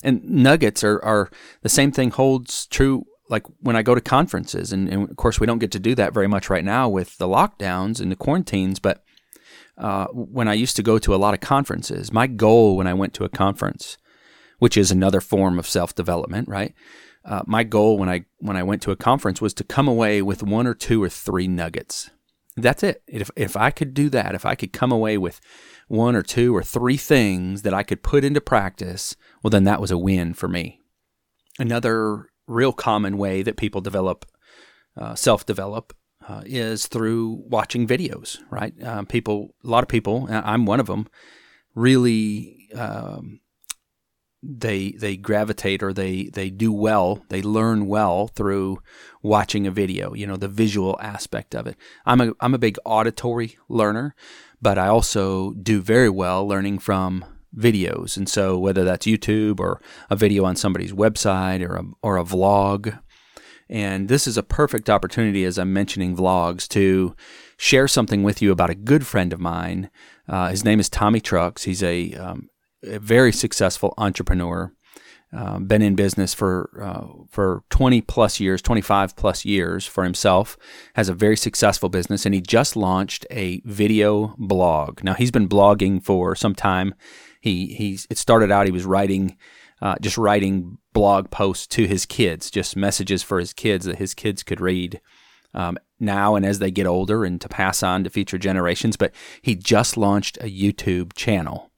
And 0.03 0.23
nuggets 0.23 0.83
are 0.83 1.03
are 1.03 1.29
the 1.61 1.69
same 1.69 1.91
thing 1.91 2.11
holds 2.11 2.67
true 2.67 3.05
like 3.29 3.43
when 3.61 3.77
I 3.77 3.81
go 3.81 3.95
to 3.95 4.01
conferences 4.01 4.73
and, 4.73 4.89
and 4.89 5.09
of 5.09 5.15
course 5.15 5.39
we 5.39 5.47
don't 5.47 5.59
get 5.59 5.71
to 5.71 5.79
do 5.79 5.95
that 5.95 6.13
very 6.13 6.27
much 6.27 6.49
right 6.49 6.65
now 6.65 6.89
with 6.89 7.17
the 7.17 7.27
lockdowns 7.27 8.01
and 8.01 8.11
the 8.11 8.17
quarantines, 8.17 8.79
but 8.79 9.03
uh, 9.81 10.05
when 10.13 10.47
I 10.47 10.53
used 10.53 10.75
to 10.75 10.83
go 10.83 10.99
to 10.99 11.15
a 11.15 11.17
lot 11.17 11.33
of 11.33 11.39
conferences, 11.39 12.13
my 12.13 12.27
goal 12.27 12.77
when 12.77 12.85
I 12.85 12.93
went 12.93 13.15
to 13.15 13.23
a 13.23 13.29
conference, 13.29 13.97
which 14.59 14.77
is 14.77 14.91
another 14.91 15.19
form 15.19 15.57
of 15.57 15.67
self 15.67 15.95
development, 15.95 16.47
right? 16.47 16.73
Uh, 17.25 17.41
my 17.47 17.63
goal 17.63 17.97
when 17.97 18.07
I 18.07 18.25
when 18.37 18.55
I 18.55 18.63
went 18.63 18.83
to 18.83 18.91
a 18.91 18.95
conference 18.95 19.41
was 19.41 19.55
to 19.55 19.63
come 19.63 19.87
away 19.87 20.21
with 20.21 20.43
one 20.43 20.67
or 20.67 20.75
two 20.75 21.01
or 21.03 21.09
three 21.09 21.47
nuggets. 21.47 22.11
That's 22.55 22.83
it. 22.83 23.01
If 23.07 23.31
if 23.35 23.57
I 23.57 23.71
could 23.71 23.95
do 23.95 24.09
that, 24.09 24.35
if 24.35 24.45
I 24.45 24.53
could 24.53 24.71
come 24.71 24.91
away 24.91 25.17
with 25.17 25.41
one 25.87 26.15
or 26.15 26.21
two 26.21 26.55
or 26.55 26.61
three 26.61 26.97
things 26.97 27.63
that 27.63 27.73
I 27.73 27.81
could 27.81 28.03
put 28.03 28.23
into 28.23 28.39
practice, 28.39 29.15
well, 29.41 29.49
then 29.49 29.63
that 29.63 29.81
was 29.81 29.89
a 29.89 29.97
win 29.97 30.35
for 30.35 30.47
me. 30.47 30.79
Another 31.57 32.27
real 32.47 32.71
common 32.71 33.17
way 33.17 33.41
that 33.41 33.57
people 33.57 33.81
develop 33.81 34.25
uh, 34.95 35.15
self 35.15 35.43
develop 35.43 35.93
uh, 36.27 36.43
is 36.45 36.87
through 36.87 37.43
watching 37.47 37.87
videos, 37.87 38.39
right? 38.49 38.73
Uh, 38.81 39.03
people, 39.03 39.55
a 39.63 39.67
lot 39.67 39.83
of 39.83 39.87
people, 39.89 40.27
I'm 40.29 40.65
one 40.65 40.79
of 40.79 40.87
them, 40.87 41.07
really 41.75 42.69
um, 42.75 43.41
they 44.43 44.91
they 44.91 45.17
gravitate 45.17 45.83
or 45.83 45.93
they 45.93 46.25
they 46.33 46.49
do 46.49 46.71
well, 46.71 47.23
they 47.29 47.41
learn 47.41 47.85
well 47.87 48.27
through 48.27 48.79
watching 49.21 49.67
a 49.67 49.71
video. 49.71 50.13
You 50.13 50.25
know, 50.25 50.35
the 50.35 50.47
visual 50.47 50.97
aspect 50.99 51.53
of 51.53 51.67
it. 51.67 51.77
I'm 52.05 52.21
a 52.21 52.33
I'm 52.39 52.53
a 52.53 52.59
big 52.59 52.77
auditory 52.85 53.57
learner, 53.69 54.15
but 54.61 54.77
I 54.77 54.87
also 54.87 55.51
do 55.53 55.81
very 55.81 56.09
well 56.09 56.47
learning 56.47 56.79
from 56.79 57.23
videos. 57.55 58.17
And 58.17 58.27
so 58.27 58.57
whether 58.57 58.83
that's 58.83 59.05
YouTube 59.05 59.59
or 59.59 59.81
a 60.09 60.15
video 60.15 60.45
on 60.45 60.55
somebody's 60.55 60.93
website 60.93 61.67
or 61.67 61.75
a, 61.75 61.83
or 62.01 62.17
a 62.17 62.23
vlog 62.23 62.99
and 63.71 64.09
this 64.09 64.27
is 64.27 64.37
a 64.37 64.43
perfect 64.43 64.89
opportunity, 64.89 65.45
as 65.45 65.57
I'm 65.57 65.71
mentioning 65.71 66.15
vlogs, 66.15 66.67
to 66.69 67.15
share 67.57 67.87
something 67.87 68.21
with 68.21 68.41
you 68.41 68.51
about 68.51 68.69
a 68.69 68.75
good 68.75 69.07
friend 69.07 69.31
of 69.31 69.39
mine. 69.39 69.89
Uh, 70.27 70.49
his 70.49 70.65
name 70.65 70.81
is 70.81 70.89
Tommy 70.89 71.21
Trucks. 71.21 71.63
He's 71.63 71.81
a, 71.81 72.13
um, 72.15 72.49
a 72.83 72.99
very 72.99 73.31
successful 73.31 73.93
entrepreneur. 73.97 74.73
Uh, 75.33 75.59
been 75.59 75.81
in 75.81 75.95
business 75.95 76.33
for 76.33 76.69
uh, 76.83 77.23
for 77.29 77.63
20 77.69 78.01
plus 78.01 78.41
years, 78.41 78.61
25 78.61 79.15
plus 79.15 79.45
years 79.45 79.85
for 79.85 80.03
himself. 80.03 80.57
Has 80.95 81.07
a 81.07 81.13
very 81.13 81.37
successful 81.37 81.87
business, 81.87 82.25
and 82.25 82.35
he 82.35 82.41
just 82.41 82.75
launched 82.75 83.25
a 83.31 83.61
video 83.63 84.35
blog. 84.37 85.01
Now 85.05 85.13
he's 85.13 85.31
been 85.31 85.47
blogging 85.47 86.03
for 86.03 86.35
some 86.35 86.53
time. 86.53 86.95
He 87.39 87.67
he's 87.67 88.07
it 88.09 88.17
started 88.17 88.51
out 88.51 88.65
he 88.65 88.73
was 88.73 88.83
writing 88.83 89.37
uh, 89.81 89.95
just 90.01 90.17
writing 90.17 90.77
blog 90.93 91.31
posts 91.31 91.65
to 91.67 91.87
his 91.87 92.05
kids, 92.05 92.51
just 92.51 92.75
messages 92.75 93.23
for 93.23 93.39
his 93.39 93.53
kids 93.53 93.85
that 93.85 93.97
his 93.97 94.13
kids 94.13 94.43
could 94.43 94.61
read 94.61 95.01
um, 95.53 95.77
now 95.99 96.35
and 96.35 96.45
as 96.45 96.59
they 96.59 96.71
get 96.71 96.87
older 96.87 97.25
and 97.25 97.41
to 97.41 97.49
pass 97.49 97.83
on 97.83 98.03
to 98.03 98.09
future 98.09 98.37
generations. 98.37 98.95
But 98.97 99.13
he 99.41 99.55
just 99.55 99.97
launched 99.97 100.37
a 100.37 100.51
YouTube 100.51 101.13
channel. 101.13 101.71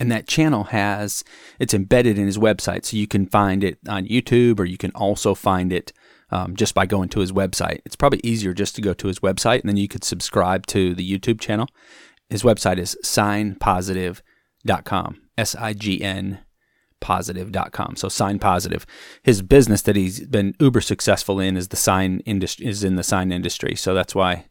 And 0.00 0.10
that 0.10 0.26
channel 0.26 0.64
has, 0.64 1.22
it's 1.60 1.72
embedded 1.72 2.18
in 2.18 2.26
his 2.26 2.38
website. 2.38 2.84
So 2.84 2.96
you 2.96 3.06
can 3.06 3.26
find 3.26 3.62
it 3.62 3.78
on 3.88 4.06
YouTube 4.06 4.58
or 4.58 4.64
you 4.64 4.76
can 4.76 4.90
also 4.92 5.36
find 5.36 5.72
it 5.72 5.92
um, 6.30 6.56
just 6.56 6.74
by 6.74 6.84
going 6.84 7.10
to 7.10 7.20
his 7.20 7.30
website. 7.30 7.80
It's 7.84 7.94
probably 7.94 8.18
easier 8.24 8.52
just 8.52 8.74
to 8.76 8.82
go 8.82 8.92
to 8.94 9.06
his 9.06 9.20
website 9.20 9.60
and 9.60 9.68
then 9.68 9.76
you 9.76 9.86
could 9.86 10.02
subscribe 10.02 10.66
to 10.66 10.94
the 10.94 11.08
YouTube 11.08 11.40
channel. 11.40 11.68
His 12.28 12.42
website 12.42 12.78
is 12.78 12.98
signpositive.com. 13.04 15.20
S 15.36 15.54
I 15.54 15.72
G 15.74 16.02
N 16.02 16.40
positive.com. 17.04 17.96
So 17.96 18.08
sign 18.08 18.38
positive. 18.38 18.86
His 19.22 19.42
business 19.42 19.82
that 19.82 19.94
he's 19.94 20.26
been 20.26 20.54
uber 20.58 20.80
successful 20.80 21.38
in 21.38 21.54
is 21.54 21.68
the 21.68 21.76
sign 21.76 22.20
industry 22.20 22.66
is 22.66 22.82
in 22.82 22.96
the 22.96 23.02
sign 23.02 23.30
industry. 23.30 23.76
So 23.76 23.92
that's 23.92 24.14
why 24.14 24.46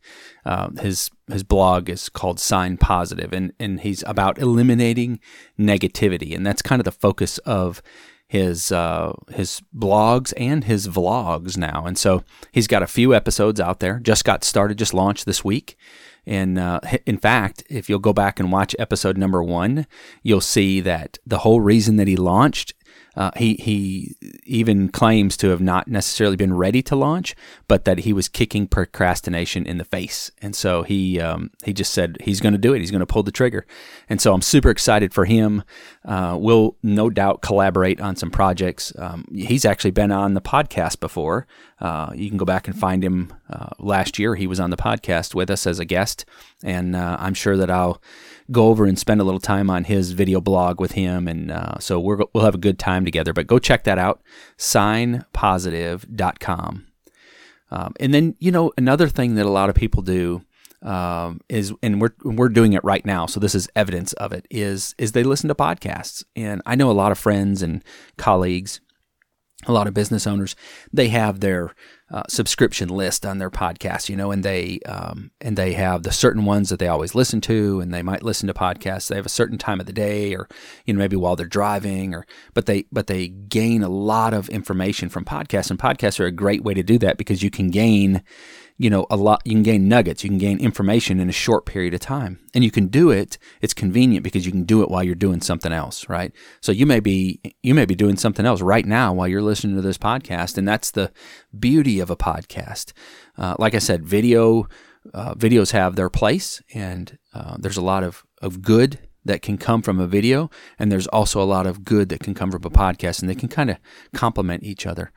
uh, 0.46 0.70
his 0.80 1.10
his 1.28 1.44
blog 1.44 1.90
is 1.90 2.10
called 2.10 2.40
Sign 2.40 2.78
Positive, 2.78 3.34
and 3.34 3.54
and 3.60 3.80
he's 3.80 4.04
about 4.06 4.38
eliminating 4.38 5.20
negativity, 5.60 6.36
and 6.36 6.46
that's 6.46 6.62
kind 6.62 6.80
of 6.80 6.86
the 6.86 6.92
focus 6.92 7.40
of 7.40 7.82
his 8.28 8.72
uh, 8.72 9.14
his 9.32 9.62
blogs 9.76 10.32
and 10.38 10.64
his 10.64 10.88
vlogs 10.88 11.58
now. 11.58 11.86
And 11.88 11.98
so 11.98 12.24
he's 12.52 12.68
got 12.68 12.84
a 12.84 12.88
few 12.88 13.16
episodes 13.16 13.60
out 13.60 13.80
there. 13.80 14.00
Just 14.00 14.26
got 14.26 14.44
started, 14.44 14.78
just 14.78 14.94
launched 14.94 15.26
this 15.26 15.44
week. 15.44 15.76
And 16.26 16.58
uh, 16.58 16.80
in 17.06 17.18
fact, 17.18 17.64
if 17.70 17.90
you'll 17.90 18.00
go 18.00 18.14
back 18.14 18.40
and 18.40 18.52
watch 18.52 18.76
episode 18.80 19.18
number 19.18 19.44
one, 19.44 19.88
you'll 20.22 20.42
see 20.42 20.80
that 20.82 21.18
the 21.26 21.40
whole 21.40 21.62
reason 21.62 21.98
that 21.98 22.08
he 22.08 22.16
launched 22.16 22.74
uh, 23.16 23.32
he 23.36 23.56
he 23.56 24.16
even 24.46 24.90
claims 24.90 25.38
to 25.38 25.50
have 25.50 25.62
not 25.62 25.88
necessarily 25.88 26.36
been 26.36 26.54
ready 26.56 26.82
to 26.84 26.96
launch, 26.96 27.36
but 27.68 27.86
that 27.86 28.00
he 28.00 28.14
was 28.14 28.28
kicking 28.28 28.68
procrastination 28.68 29.66
in 29.66 29.78
the 29.78 29.86
face, 29.86 30.32
and 30.42 30.56
so 30.56 30.84
he 30.84 31.20
um, 31.20 31.52
he 31.64 31.74
just 31.74 31.94
said 31.94 32.18
he's 32.24 32.42
going 32.42 32.54
to 32.54 32.60
do 32.60 32.74
it. 32.74 32.80
He's 32.80 32.92
going 32.92 33.00
to 33.00 33.06
pull 33.06 33.24
the 33.24 33.32
trigger, 33.32 33.66
and 34.10 34.20
so 34.20 34.34
I'm 34.34 34.42
super 34.42 34.70
excited 34.70 35.14
for 35.14 35.26
him. 35.26 35.64
Uh, 36.04 36.38
we'll 36.40 36.76
no 36.82 37.10
doubt 37.10 37.42
collaborate 37.42 38.02
on 38.02 38.16
some 38.16 38.32
projects. 38.32 38.92
Um, 38.98 39.26
he's 39.34 39.66
actually 39.66 39.92
been 39.92 40.12
on 40.12 40.34
the 40.34 40.42
podcast 40.42 41.00
before. 41.00 41.46
Uh, 41.80 42.12
you 42.16 42.30
can 42.30 42.38
go 42.38 42.46
back 42.46 42.68
and 42.68 42.78
find 42.78 43.04
him. 43.04 43.34
Uh, 43.50 43.70
last 43.78 44.18
year, 44.18 44.36
he 44.36 44.48
was 44.48 44.60
on 44.60 44.72
the 44.72 44.78
podcast 44.78 45.36
with 45.36 45.52
us 45.52 45.68
as 45.68 45.80
a 45.80 45.86
guest, 45.86 46.26
and 46.64 46.96
uh, 46.96 47.18
I'm 47.20 47.34
sure 47.34 47.58
that 47.58 47.70
I'll 47.70 48.02
go 48.52 48.68
over 48.68 48.86
and 48.86 48.98
spend 49.00 49.22
a 49.22 49.24
little 49.24 49.40
time 49.40 49.70
on 49.70 49.86
his 49.86 50.12
video 50.12 50.42
blog 50.42 50.80
with 50.80 50.94
him. 50.94 51.28
And 51.28 51.52
uh, 51.52 51.80
so 51.80 52.00
we 52.00 52.16
will 52.34 52.44
have 52.44 52.56
a 52.56 52.60
good 52.60 52.80
time 52.80 53.03
together. 53.06 53.34
But 53.34 53.48
go 53.48 53.60
check 53.60 53.86
that 53.86 53.98
out, 53.98 54.22
signpositive.com. 54.58 56.88
Um, 57.72 57.94
and 58.00 58.14
then, 58.14 58.36
you 58.40 58.52
know, 58.52 58.72
another 58.78 59.08
thing 59.08 59.36
that 59.36 59.46
a 59.46 59.50
lot 59.50 59.70
of 59.70 59.76
people 59.76 60.04
do 60.04 60.44
um, 60.84 61.42
is, 61.50 61.74
and 61.82 62.00
we're, 62.00 62.14
we're 62.24 62.50
doing 62.50 62.74
it 62.74 62.84
right 62.84 63.06
now. 63.06 63.26
So 63.26 63.40
this 63.40 63.56
is 63.56 63.68
evidence 63.76 64.14
of 64.14 64.32
it 64.32 64.46
is, 64.52 64.94
is 64.98 65.14
they 65.14 65.24
listen 65.24 65.48
to 65.48 65.56
podcasts. 65.56 66.24
And 66.36 66.62
I 66.66 66.76
know 66.76 66.92
a 66.92 66.94
lot 66.94 67.12
of 67.12 67.18
friends 67.18 67.64
and 67.64 67.84
colleagues, 68.18 68.80
a 69.66 69.72
lot 69.72 69.88
of 69.88 69.94
business 69.94 70.28
owners, 70.28 70.56
they 70.92 71.08
have 71.08 71.40
their 71.40 71.74
uh, 72.14 72.22
subscription 72.30 72.90
list 72.90 73.26
on 73.26 73.40
their 73.40 73.50
podcast, 73.50 74.08
you 74.08 74.16
know, 74.16 74.32
and 74.32 74.44
they 74.44 74.80
um, 74.86 75.32
and 75.42 75.58
they 75.58 75.74
have 75.74 76.04
the 76.04 76.12
certain 76.12 76.46
ones 76.46 76.70
that 76.70 76.78
they 76.78 76.88
always 76.88 77.16
listen 77.16 77.42
to, 77.42 77.82
and 77.82 77.92
they 77.92 78.04
might 78.04 78.22
listen 78.22 78.46
to 78.46 78.54
podcasts. 78.54 79.08
They 79.08 79.16
have 79.16 79.26
a 79.26 79.30
certain 79.30 79.58
time 79.58 79.80
of 79.80 79.88
the 79.88 79.94
day, 79.94 80.36
or 80.36 80.48
you 80.86 80.94
know, 80.94 81.00
maybe 81.00 81.16
while 81.16 81.36
they're 81.36 81.48
driving, 81.48 82.14
or 82.14 82.28
but 82.54 82.68
they 82.68 82.86
but 82.92 83.08
they 83.08 83.30
gain 83.30 83.82
a 83.82 83.90
lot 83.90 84.32
of 84.36 84.48
information 84.50 85.10
from 85.10 85.26
podcasts, 85.26 85.72
and 85.72 85.80
podcasts 85.80 86.20
are 86.20 86.28
a 86.28 86.32
great 86.32 86.64
way 86.64 86.76
to 86.76 86.84
do 86.84 87.00
that 87.00 87.18
because 87.18 87.42
you 87.42 87.50
can 87.50 87.72
gain 87.72 88.22
you 88.78 88.90
know, 88.90 89.06
a 89.10 89.16
lot, 89.16 89.42
you 89.46 89.54
can 89.54 89.64
gain 89.64 89.88
nuggets, 89.88 90.24
you 90.24 90.30
can 90.30 90.40
gain 90.40 90.60
information 90.60 91.20
in 91.20 91.30
a 91.30 91.34
short 91.34 91.66
period 91.66 91.94
of 91.94 92.00
time. 92.00 92.40
And 92.54 92.64
you 92.64 92.72
can 92.72 92.88
do 92.88 93.12
it, 93.12 93.38
it's 93.62 93.74
convenient 93.74 94.24
because 94.24 94.46
you 94.46 94.52
can 94.52 94.64
do 94.64 94.82
it 94.82 94.90
while 94.90 95.04
you're 95.04 95.16
doing 95.16 95.42
something 95.42 95.72
else, 95.72 96.10
right? 96.10 96.32
So 96.62 96.72
you 96.72 96.86
may 96.86 97.00
be, 97.00 97.40
you 97.62 97.74
may 97.74 97.86
be 97.86 97.96
doing 97.96 98.18
something 98.18 98.46
else 98.46 98.62
right 98.62 98.86
now 98.86 99.14
while 99.14 99.28
you're 99.28 99.42
listening 99.42 99.76
to 99.76 99.82
this 99.82 99.98
podcast. 99.98 100.58
And 100.58 100.68
that's 100.68 100.92
the 100.92 101.12
beauty 101.58 102.00
of 102.00 102.10
a 102.10 102.16
podcast. 102.16 102.94
Uh, 103.38 103.56
like 103.60 103.76
I 103.76 103.80
said, 103.80 104.06
video, 104.06 104.68
uh, 105.14 105.36
videos 105.36 105.72
have 105.72 105.96
their 105.96 106.10
place 106.10 106.62
and 106.74 107.18
uh, 107.34 107.58
there's 107.60 107.78
a 107.78 107.82
lot 107.82 108.04
of, 108.04 108.24
of 108.42 108.62
good 108.62 109.00
that 109.26 109.42
can 109.42 109.58
come 109.58 109.82
from 109.82 110.02
a 110.02 110.08
video, 110.08 110.50
and 110.78 110.92
there's 110.92 111.08
also 111.08 111.42
a 111.42 111.46
lot 111.46 111.66
of 111.66 111.86
good 111.86 112.10
that 112.10 112.20
can 112.20 112.34
come 112.34 112.52
from 112.52 112.64
a 112.66 112.70
podcast, 112.70 113.22
and 113.22 113.30
they 113.30 113.36
can 113.36 113.48
kind 113.48 113.70
of 113.70 113.78
complement 114.14 114.64
each 114.64 114.86
other. 114.86 115.12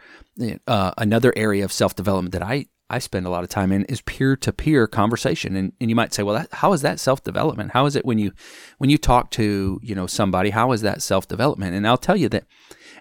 Uh, 0.67 0.93
another 0.97 1.33
area 1.37 1.65
of 1.65 1.73
self 1.73 1.95
development 1.97 2.33
that 2.33 2.43
I 2.43 2.67
I 2.89 3.01
spend 3.01 3.27
a 3.27 3.31
lot 3.31 3.43
of 3.43 3.51
time 3.51 3.73
in 3.73 3.85
is 3.87 4.01
peer 4.03 4.37
to 4.37 4.53
peer 4.53 4.87
conversation. 4.87 5.57
And, 5.57 5.73
and 5.81 5.91
you 5.91 5.97
might 5.97 6.15
say, 6.15 6.23
well, 6.23 6.37
that, 6.37 6.49
how 6.53 6.73
is 6.73 6.83
that 6.83 7.01
self 7.01 7.23
development? 7.25 7.73
How 7.73 7.87
is 7.87 7.97
it 7.97 8.05
when 8.05 8.19
you 8.19 8.33
when 8.79 8.91
you 8.91 8.99
talk 8.99 9.31
to 9.33 9.81
you 9.83 9.95
know 9.95 10.07
somebody? 10.07 10.51
How 10.51 10.73
is 10.73 10.83
that 10.83 11.03
self 11.03 11.27
development? 11.27 11.75
And 11.75 11.87
I'll 11.87 11.97
tell 11.97 12.17
you 12.17 12.29
that 12.29 12.45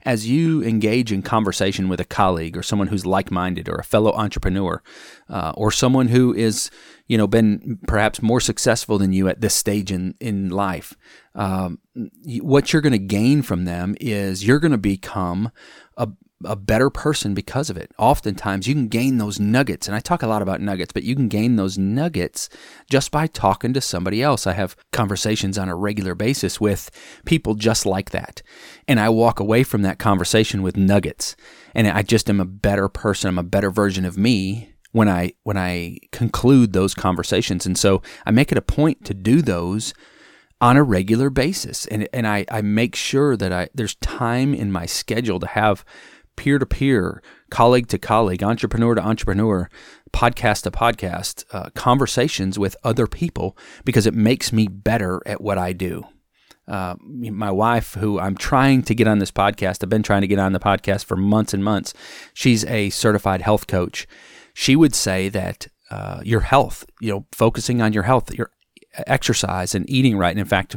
as 0.03 0.27
you 0.27 0.63
engage 0.63 1.11
in 1.11 1.21
conversation 1.21 1.89
with 1.89 1.99
a 1.99 2.05
colleague 2.05 2.55
or 2.55 2.63
someone 2.63 2.87
who's 2.87 3.05
like 3.05 3.31
minded 3.31 3.67
or 3.67 3.75
a 3.75 3.83
fellow 3.83 4.11
entrepreneur 4.13 4.81
uh, 5.29 5.51
or 5.55 5.71
someone 5.71 6.07
who 6.07 6.33
is 6.33 6.69
you 7.07 7.17
know 7.17 7.27
been 7.27 7.79
perhaps 7.87 8.21
more 8.21 8.39
successful 8.39 8.97
than 8.97 9.13
you 9.13 9.27
at 9.27 9.41
this 9.41 9.53
stage 9.53 9.91
in 9.91 10.15
in 10.19 10.49
life, 10.49 10.95
um, 11.35 11.79
what 12.41 12.73
you're 12.73 12.81
going 12.81 12.91
to 12.91 12.97
gain 12.97 13.43
from 13.43 13.65
them 13.65 13.95
is 14.01 14.47
you're 14.47 14.59
going 14.59 14.71
to 14.71 14.77
become 14.79 15.51
a, 15.97 16.09
a 16.43 16.55
better 16.55 16.89
person 16.89 17.33
because 17.33 17.69
of 17.69 17.77
it. 17.77 17.91
Oftentimes, 17.97 18.67
you 18.67 18.73
can 18.73 18.87
gain 18.87 19.17
those 19.17 19.39
nuggets, 19.39 19.87
and 19.87 19.95
I 19.95 19.99
talk 19.99 20.21
a 20.21 20.27
lot 20.27 20.41
about 20.41 20.59
nuggets, 20.59 20.91
but 20.91 21.03
you 21.03 21.15
can 21.15 21.29
gain 21.29 21.55
those 21.55 21.77
nuggets 21.77 22.49
just 22.89 23.11
by 23.11 23.27
talking 23.27 23.73
to 23.73 23.81
somebody 23.81 24.21
else. 24.21 24.45
I 24.45 24.53
have 24.53 24.75
conversations 24.91 25.57
on 25.57 25.69
a 25.69 25.75
regular 25.75 26.13
basis 26.13 26.59
with 26.59 26.91
people 27.25 27.55
just 27.55 27.85
like 27.85 28.09
that, 28.11 28.41
and 28.87 28.99
I 28.99 29.09
walk 29.09 29.39
away 29.39 29.63
from 29.63 29.81
that 29.83 29.99
conversation 29.99 30.61
with 30.61 30.75
nuggets, 30.75 31.35
and 31.73 31.87
I 31.87 32.01
just 32.01 32.29
am 32.29 32.41
a 32.41 32.45
better 32.45 32.89
person. 32.89 33.29
I'm 33.29 33.39
a 33.39 33.43
better 33.43 33.71
version 33.71 34.03
of 34.03 34.17
me 34.17 34.73
when 34.91 35.07
I 35.07 35.33
when 35.43 35.57
I 35.57 35.99
conclude 36.11 36.73
those 36.73 36.93
conversations, 36.93 37.65
and 37.65 37.77
so 37.77 38.01
I 38.25 38.31
make 38.31 38.51
it 38.51 38.57
a 38.57 38.61
point 38.61 39.05
to 39.05 39.13
do 39.13 39.41
those 39.41 39.93
on 40.61 40.77
a 40.77 40.83
regular 40.83 41.29
basis, 41.29 41.85
and 41.87 42.07
and 42.13 42.27
I 42.27 42.45
I 42.49 42.61
make 42.61 42.95
sure 42.95 43.37
that 43.37 43.51
I 43.51 43.69
there's 43.73 43.95
time 43.95 44.53
in 44.53 44.71
my 44.71 44.85
schedule 44.85 45.39
to 45.39 45.47
have 45.47 45.85
peer 46.35 46.59
to 46.59 46.65
peer, 46.65 47.21
colleague 47.49 47.87
to 47.87 47.97
colleague, 47.97 48.43
entrepreneur 48.43 48.95
to 48.95 49.01
entrepreneur, 49.01 49.69
podcast 50.11 50.63
to 50.63 50.71
podcast, 50.71 51.43
uh, 51.51 51.69
conversations 51.71 52.57
with 52.57 52.75
other 52.83 53.07
people 53.07 53.57
because 53.83 54.05
it 54.05 54.13
makes 54.13 54.53
me 54.53 54.67
better 54.67 55.21
at 55.25 55.41
what 55.41 55.57
I 55.57 55.73
do. 55.73 56.05
Uh, 56.67 56.95
my 57.01 57.51
wife, 57.51 57.93
who 57.93 58.19
I'm 58.19 58.35
trying 58.35 58.81
to 58.83 58.95
get 58.95 59.07
on 59.07 59.19
this 59.19 59.31
podcast, 59.31 59.83
I've 59.83 59.89
been 59.89 60.03
trying 60.03 60.21
to 60.21 60.27
get 60.27 60.39
on 60.39 60.53
the 60.53 60.59
podcast 60.59 61.05
for 61.05 61.15
months 61.15 61.53
and 61.53 61.63
months. 61.63 61.93
She's 62.33 62.65
a 62.65 62.89
certified 62.89 63.41
health 63.41 63.67
coach. 63.67 64.07
She 64.53 64.75
would 64.75 64.95
say 64.95 65.29
that 65.29 65.67
uh, 65.91 66.21
your 66.23 66.41
health, 66.41 66.85
you 66.99 67.11
know, 67.11 67.25
focusing 67.31 67.81
on 67.81 67.93
your 67.93 68.03
health, 68.03 68.33
your 68.33 68.49
exercise 69.05 69.75
and 69.75 69.87
eating 69.89 70.17
right. 70.17 70.31
And 70.31 70.39
in 70.39 70.45
fact, 70.45 70.75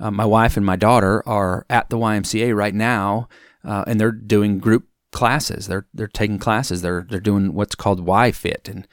uh, 0.00 0.10
my 0.10 0.24
wife 0.24 0.56
and 0.56 0.64
my 0.64 0.76
daughter 0.76 1.22
are 1.28 1.66
at 1.68 1.90
the 1.90 1.98
YMCA 1.98 2.56
right 2.56 2.74
now, 2.74 3.28
uh, 3.64 3.84
and 3.86 4.00
they're 4.00 4.12
doing 4.12 4.58
group 4.58 4.88
classes. 5.12 5.66
They're 5.66 5.86
they're 5.92 6.08
taking 6.08 6.38
classes. 6.38 6.82
They're 6.82 7.06
they're 7.08 7.20
doing 7.20 7.54
what's 7.54 7.74
called 7.74 8.00
Y 8.00 8.32
Fit, 8.32 8.68
and 8.68 8.86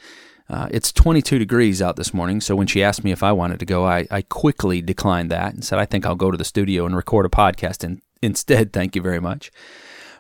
uh, 0.50 0.68
it's 0.72 0.92
22 0.92 1.40
degrees 1.40 1.82
out 1.82 1.96
this 1.98 2.14
morning. 2.14 2.40
So 2.42 2.56
when 2.56 2.68
she 2.68 2.84
asked 2.84 3.04
me 3.04 3.12
if 3.12 3.24
I 3.24 3.32
wanted 3.32 3.60
to 3.60 3.66
go, 3.66 3.86
I, 3.86 4.08
I 4.10 4.22
quickly 4.22 4.82
declined 4.82 5.30
that 5.32 5.54
and 5.54 5.64
said 5.64 5.80
I 5.80 5.86
think 5.86 6.06
I'll 6.06 6.16
go 6.16 6.32
to 6.32 6.38
the 6.38 6.46
studio 6.46 6.86
and 6.86 6.96
record 6.96 7.26
a 7.26 7.30
podcast 7.30 7.84
and 7.84 8.02
instead. 8.22 8.74
Thank 8.74 8.96
you 8.96 9.02
very 9.02 9.20
much. 9.20 9.52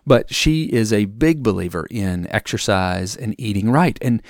But 0.05 0.33
she 0.33 0.65
is 0.65 0.93
a 0.93 1.05
big 1.05 1.43
believer 1.43 1.85
in 1.91 2.27
exercise 2.33 3.15
and 3.15 3.35
eating 3.37 3.71
right. 3.71 3.97
And 4.01 4.21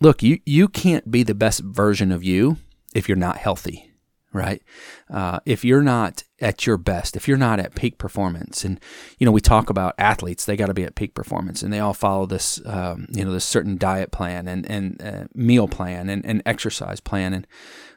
look, 0.00 0.22
you 0.22 0.40
you 0.44 0.68
can't 0.68 1.10
be 1.10 1.22
the 1.22 1.34
best 1.34 1.60
version 1.60 2.12
of 2.12 2.22
you 2.22 2.58
if 2.94 3.08
you're 3.08 3.16
not 3.16 3.38
healthy 3.38 3.93
right? 4.34 4.60
Uh, 5.08 5.38
if 5.46 5.64
you're 5.64 5.82
not 5.82 6.24
at 6.40 6.66
your 6.66 6.76
best, 6.76 7.16
if 7.16 7.26
you're 7.28 7.38
not 7.38 7.60
at 7.60 7.74
peak 7.74 7.96
performance, 7.96 8.64
and 8.64 8.80
you 9.16 9.24
know 9.24 9.32
we 9.32 9.40
talk 9.40 9.70
about 9.70 9.94
athletes, 9.96 10.44
they 10.44 10.56
got 10.56 10.66
to 10.66 10.74
be 10.74 10.82
at 10.82 10.96
peak 10.96 11.14
performance, 11.14 11.62
and 11.62 11.72
they 11.72 11.78
all 11.78 11.94
follow 11.94 12.26
this, 12.26 12.60
um, 12.66 13.06
you 13.10 13.24
know, 13.24 13.32
this 13.32 13.44
certain 13.44 13.78
diet 13.78 14.10
plan 14.10 14.48
and 14.48 14.68
and 14.68 15.00
uh, 15.00 15.24
meal 15.34 15.68
plan 15.68 16.10
and, 16.10 16.26
and 16.26 16.42
exercise 16.44 17.00
plan, 17.00 17.32
and 17.32 17.46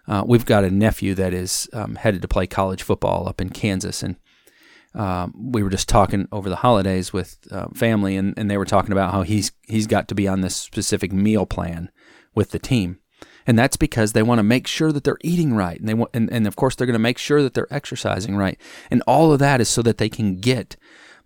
uh, 0.07 0.23
we've 0.25 0.45
got 0.45 0.63
a 0.63 0.69
nephew 0.69 1.13
that 1.15 1.33
is 1.33 1.67
um, 1.73 1.95
headed 1.95 2.21
to 2.21 2.27
play 2.27 2.47
college 2.47 2.83
football 2.83 3.27
up 3.27 3.41
in 3.41 3.49
Kansas, 3.49 4.03
and 4.03 4.15
um, 4.93 5.33
we 5.51 5.63
were 5.63 5.71
just 5.71 5.89
talking 5.89 6.27
over 6.31 6.49
the 6.49 6.57
holidays 6.57 7.11
with 7.11 7.39
uh, 7.51 7.67
family, 7.73 8.15
and, 8.15 8.35
and 8.37 8.49
they 8.49 8.57
were 8.57 8.65
talking 8.65 8.91
about 8.91 9.11
how 9.11 9.23
he's 9.23 9.51
he's 9.63 9.87
got 9.87 10.07
to 10.07 10.15
be 10.15 10.27
on 10.27 10.41
this 10.41 10.55
specific 10.55 11.11
meal 11.11 11.47
plan 11.47 11.89
with 12.35 12.51
the 12.51 12.59
team 12.59 12.99
and 13.47 13.57
that's 13.57 13.77
because 13.77 14.11
they 14.11 14.21
want 14.21 14.39
to 14.39 14.43
make 14.43 14.67
sure 14.67 14.91
that 14.91 15.05
they're 15.05 15.17
eating 15.21 15.53
right 15.53 15.79
and 15.79 15.87
they 15.87 15.93
want 15.93 16.11
and, 16.13 16.31
and 16.31 16.45
of 16.45 16.57
course 16.57 16.75
they're 16.75 16.85
going 16.85 16.93
to 16.93 16.99
make 16.99 17.17
sure 17.17 17.41
that 17.41 17.53
they're 17.53 17.73
exercising 17.73 18.35
right. 18.35 18.59
And 18.91 19.01
all 19.07 19.31
of 19.31 19.39
that 19.39 19.61
is 19.61 19.69
so 19.69 19.81
that 19.83 19.97
they 19.97 20.09
can 20.09 20.39
get 20.39 20.75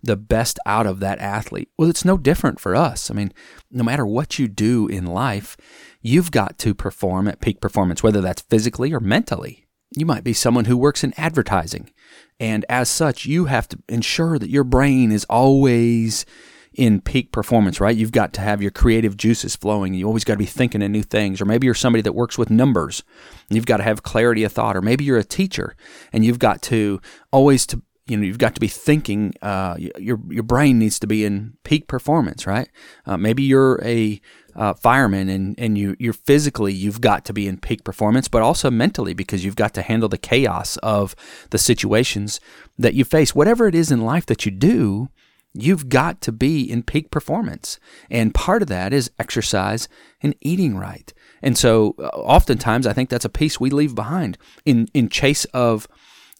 the 0.04 0.16
best 0.16 0.58
out 0.64 0.86
of 0.86 1.00
that 1.00 1.18
athlete. 1.18 1.68
Well 1.76 1.90
it's 1.90 2.04
no 2.04 2.16
different 2.16 2.60
for 2.60 2.74
us. 2.76 3.10
I 3.10 3.14
mean 3.14 3.32
no 3.70 3.82
matter 3.82 4.06
what 4.06 4.38
you 4.38 4.46
do 4.46 4.86
in 4.86 5.04
life 5.04 5.56
you've 6.00 6.30
got 6.30 6.58
to 6.58 6.74
perform 6.74 7.28
at 7.28 7.40
peak 7.40 7.60
performance 7.60 8.02
whether 8.02 8.20
that's 8.20 8.42
physically 8.42 8.92
or 8.94 9.00
mentally. 9.00 9.66
You 9.94 10.06
might 10.06 10.24
be 10.24 10.32
someone 10.32 10.64
who 10.66 10.76
works 10.78 11.04
in 11.04 11.12
advertising 11.18 11.90
and 12.38 12.64
as 12.68 12.88
such 12.88 13.26
you 13.26 13.46
have 13.46 13.68
to 13.68 13.78
ensure 13.88 14.38
that 14.38 14.48
your 14.48 14.64
brain 14.64 15.10
is 15.10 15.26
always 15.28 16.24
in 16.74 17.00
peak 17.00 17.32
performance, 17.32 17.80
right? 17.80 17.96
You've 17.96 18.12
got 18.12 18.32
to 18.34 18.40
have 18.40 18.62
your 18.62 18.70
creative 18.70 19.16
juices 19.16 19.56
flowing. 19.56 19.94
You 19.94 20.06
always 20.06 20.24
got 20.24 20.34
to 20.34 20.38
be 20.38 20.46
thinking 20.46 20.82
of 20.82 20.90
new 20.90 21.02
things. 21.02 21.40
Or 21.40 21.44
maybe 21.44 21.66
you're 21.66 21.74
somebody 21.74 22.02
that 22.02 22.14
works 22.14 22.38
with 22.38 22.50
numbers. 22.50 23.02
You've 23.50 23.66
got 23.66 23.78
to 23.78 23.82
have 23.82 24.02
clarity 24.02 24.44
of 24.44 24.52
thought. 24.52 24.76
Or 24.76 24.82
maybe 24.82 25.04
you're 25.04 25.18
a 25.18 25.24
teacher 25.24 25.76
and 26.12 26.24
you've 26.24 26.38
got 26.38 26.62
to 26.62 27.00
always 27.30 27.66
to 27.66 27.82
you 28.06 28.16
know 28.16 28.24
you've 28.24 28.38
got 28.38 28.54
to 28.54 28.60
be 28.60 28.68
thinking. 28.68 29.32
Uh, 29.42 29.76
your 29.78 30.18
your 30.28 30.42
brain 30.42 30.78
needs 30.78 30.98
to 30.98 31.06
be 31.06 31.24
in 31.24 31.56
peak 31.62 31.86
performance, 31.86 32.46
right? 32.46 32.68
Uh, 33.06 33.16
maybe 33.16 33.42
you're 33.42 33.80
a 33.84 34.20
uh, 34.56 34.74
fireman 34.74 35.28
and 35.28 35.54
and 35.56 35.78
you 35.78 35.94
you're 35.98 36.12
physically 36.12 36.72
you've 36.72 37.00
got 37.00 37.24
to 37.26 37.32
be 37.32 37.46
in 37.46 37.58
peak 37.58 37.84
performance, 37.84 38.28
but 38.28 38.42
also 38.42 38.70
mentally 38.70 39.14
because 39.14 39.44
you've 39.44 39.56
got 39.56 39.72
to 39.74 39.82
handle 39.82 40.08
the 40.08 40.18
chaos 40.18 40.76
of 40.78 41.14
the 41.50 41.58
situations 41.58 42.40
that 42.76 42.94
you 42.94 43.04
face. 43.04 43.34
Whatever 43.34 43.68
it 43.68 43.74
is 43.74 43.92
in 43.92 44.00
life 44.00 44.26
that 44.26 44.44
you 44.44 44.50
do, 44.50 45.08
You've 45.54 45.88
got 45.88 46.20
to 46.22 46.32
be 46.32 46.62
in 46.62 46.82
peak 46.82 47.10
performance. 47.10 47.78
And 48.10 48.34
part 48.34 48.62
of 48.62 48.68
that 48.68 48.92
is 48.92 49.10
exercise 49.18 49.88
and 50.22 50.34
eating 50.40 50.78
right. 50.78 51.12
And 51.42 51.58
so 51.58 51.94
uh, 51.98 52.06
oftentimes 52.08 52.86
I 52.86 52.92
think 52.92 53.10
that's 53.10 53.24
a 53.24 53.30
piece 53.30 53.60
we 53.60 53.70
leave 53.70 53.94
behind 53.94 54.38
in, 54.64 54.88
in 54.94 55.08
chase 55.08 55.44
of 55.46 55.86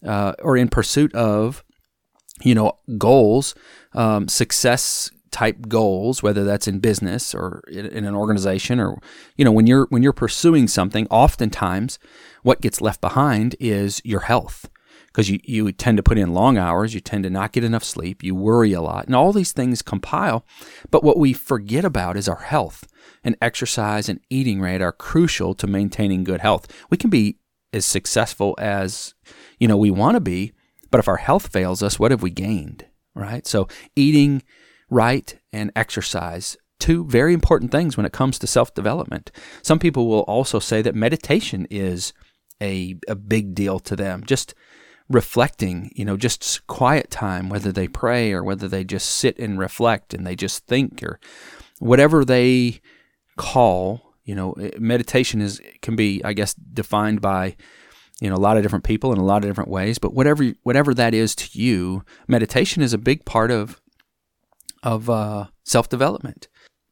uh, 0.07 0.33
or 0.43 0.57
in 0.57 0.69
pursuit 0.69 1.15
of, 1.15 1.63
you 2.43 2.55
know, 2.55 2.79
goals, 2.97 3.55
um, 3.95 4.29
success 4.29 5.11
type 5.31 5.69
goals, 5.69 6.23
whether 6.23 6.45
that's 6.45 6.67
in 6.67 6.79
business 6.79 7.35
or 7.35 7.63
in, 7.71 7.87
in 7.87 8.05
an 8.05 8.15
organization 8.15 8.81
or, 8.81 8.99
you 9.37 9.45
know, 9.45 9.53
when 9.53 9.67
you're, 9.67 9.87
when 9.91 10.03
you're 10.03 10.13
pursuing 10.13 10.67
something, 10.69 11.07
oftentimes 11.11 11.99
what 12.43 12.61
gets 12.61 12.81
left 12.81 13.01
behind 13.01 13.57
is 13.61 14.01
your 14.05 14.21
health 14.21 14.69
because 15.13 15.29
you, 15.29 15.39
you 15.45 15.71
tend 15.73 15.99
to 15.99 16.03
put 16.03 16.19
in 16.19 16.33
long 16.33 16.57
hours, 16.57 16.95
you 16.95 17.01
tend 17.01 17.25
to 17.25 17.31
not 17.31 17.53
get 17.53 17.65
enough 17.65 17.85
sleep, 17.85 18.23
you 18.23 18.35
worry 18.35 18.73
a 18.73 18.81
lot, 18.81 19.07
and 19.07 19.15
all 19.15 19.33
these 19.33 19.53
things 19.53 19.83
compile. 19.83 20.45
But 20.91 21.05
what 21.05 21.19
we 21.19 21.33
forget 21.33 21.85
about 21.85 22.17
is 22.17 22.29
our 22.29 22.43
health. 22.43 22.89
And 23.25 23.37
exercise 23.41 24.09
and 24.09 24.21
eating 24.31 24.61
right 24.61 24.81
are 24.81 24.93
crucial 24.93 25.55
to 25.55 25.67
maintaining 25.67 26.25
good 26.25 26.41
health. 26.41 26.67
We 26.91 26.97
can 26.97 27.11
be 27.11 27.37
as 27.73 27.87
successful 27.87 28.55
as 28.59 29.15
you 29.59 29.69
know 29.69 29.77
we 29.77 29.91
want 29.91 30.17
to 30.17 30.21
be, 30.21 30.53
but 30.91 30.99
if 30.99 31.09
our 31.09 31.19
health 31.19 31.53
fails 31.53 31.83
us, 31.83 31.99
what 31.99 32.11
have 32.11 32.23
we 32.23 32.31
gained? 32.31 32.87
Right? 33.15 33.47
So 33.47 33.69
eating 33.95 34.43
right 34.91 35.39
and 35.53 35.71
exercise 35.77 36.57
two 36.83 37.05
very 37.05 37.33
important 37.33 37.71
things 37.71 37.97
when 37.97 38.05
it 38.05 38.13
comes 38.13 38.41
to 38.41 38.47
self 38.47 38.75
development. 38.75 39.31
Some 39.63 39.79
people 39.79 40.09
will 40.09 40.23
also 40.23 40.59
say 40.59 40.83
that 40.83 40.97
meditation 40.97 41.67
is 41.71 42.13
a, 42.61 42.97
a 43.07 43.15
big 43.15 43.55
deal 43.55 43.79
to 43.81 43.95
them. 43.95 44.25
Just 44.27 44.55
reflecting, 45.13 45.93
you 45.95 46.05
know, 46.05 46.17
just 46.17 46.67
quiet 46.67 47.11
time, 47.11 47.49
whether 47.49 47.73
they 47.73 47.89
pray 47.89 48.33
or 48.33 48.43
whether 48.43 48.69
they 48.69 48.85
just 48.85 49.09
sit 49.09 49.39
and 49.39 49.59
reflect 49.59 50.15
and 50.15 50.27
they 50.27 50.35
just 50.35 50.67
think 50.67 51.03
or 51.03 51.21
whatever 51.79 52.25
they 52.25 52.81
call, 53.37 54.15
you 54.25 54.35
know, 54.35 54.53
eh, 54.53 54.71
meditation 54.79 55.41
is 55.41 55.61
can 55.81 55.97
be, 55.97 56.23
I 56.25 56.33
guess, 56.33 56.55
defined 56.55 57.21
by 57.21 57.57
you 58.21 58.31
know 58.31 58.37
a 58.37 58.39
lot 58.39 58.57
of 58.57 58.63
different 58.63 58.85
people 58.85 59.13
in 59.13 59.19
a 59.19 59.25
lot 59.25 59.43
of 59.45 59.51
different 59.51 59.71
ways, 59.71 59.99
but 59.99 60.15
whatever 60.15 60.53
whatever 60.63 60.95
that 60.95 61.15
is 61.15 61.35
to 61.35 61.59
you, 61.59 62.05
meditation 62.29 62.83
is 62.83 62.93
a 62.93 62.99
big 62.99 63.25
part 63.25 63.51
of 63.51 63.81
of 64.83 65.11
uh, 65.11 65.47
self 65.65 65.89
development. 65.89 66.49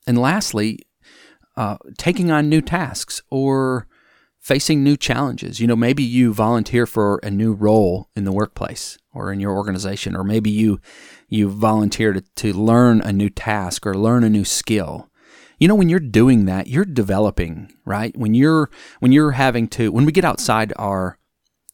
And 0.07 0.19
lastly, 0.19 0.81
uh, 1.57 1.77
taking 1.99 2.31
on 2.31 2.49
new 2.49 2.61
tasks 2.61 3.23
or 3.31 3.87
facing 4.41 4.83
new 4.83 4.97
challenges. 4.97 5.61
You 5.61 5.67
know, 5.67 5.77
maybe 5.77 6.03
you 6.03 6.33
volunteer 6.33 6.87
for 6.87 7.21
a 7.23 7.31
new 7.31 7.53
role 7.53 8.09
in 8.17 8.25
the 8.25 8.33
workplace 8.33 8.99
or 9.13 9.33
in 9.33 9.41
your 9.41 9.53
organization, 9.53 10.17
or 10.17 10.25
maybe 10.25 10.51
you 10.51 10.81
you 11.29 11.49
volunteer 11.49 12.13
to, 12.13 12.23
to 12.37 12.53
learn 12.53 13.01
a 13.03 13.13
new 13.13 13.31
task 13.31 13.87
or 13.87 13.95
learn 13.95 14.25
a 14.25 14.31
new 14.31 14.45
skill. 14.45 15.09
You 15.59 15.69
know, 15.69 15.75
when 15.75 15.91
you're 15.91 16.01
doing 16.01 16.47
that, 16.47 16.67
you're 16.67 16.87
developing, 16.87 17.73
right? 17.85 18.17
When 18.17 18.35
you're 18.35 18.71
when 18.99 19.13
you're 19.13 19.33
having 19.33 19.69
to 19.69 19.93
when 19.93 20.07
we 20.07 20.13
get 20.13 20.25
outside 20.25 20.73
our 20.77 21.19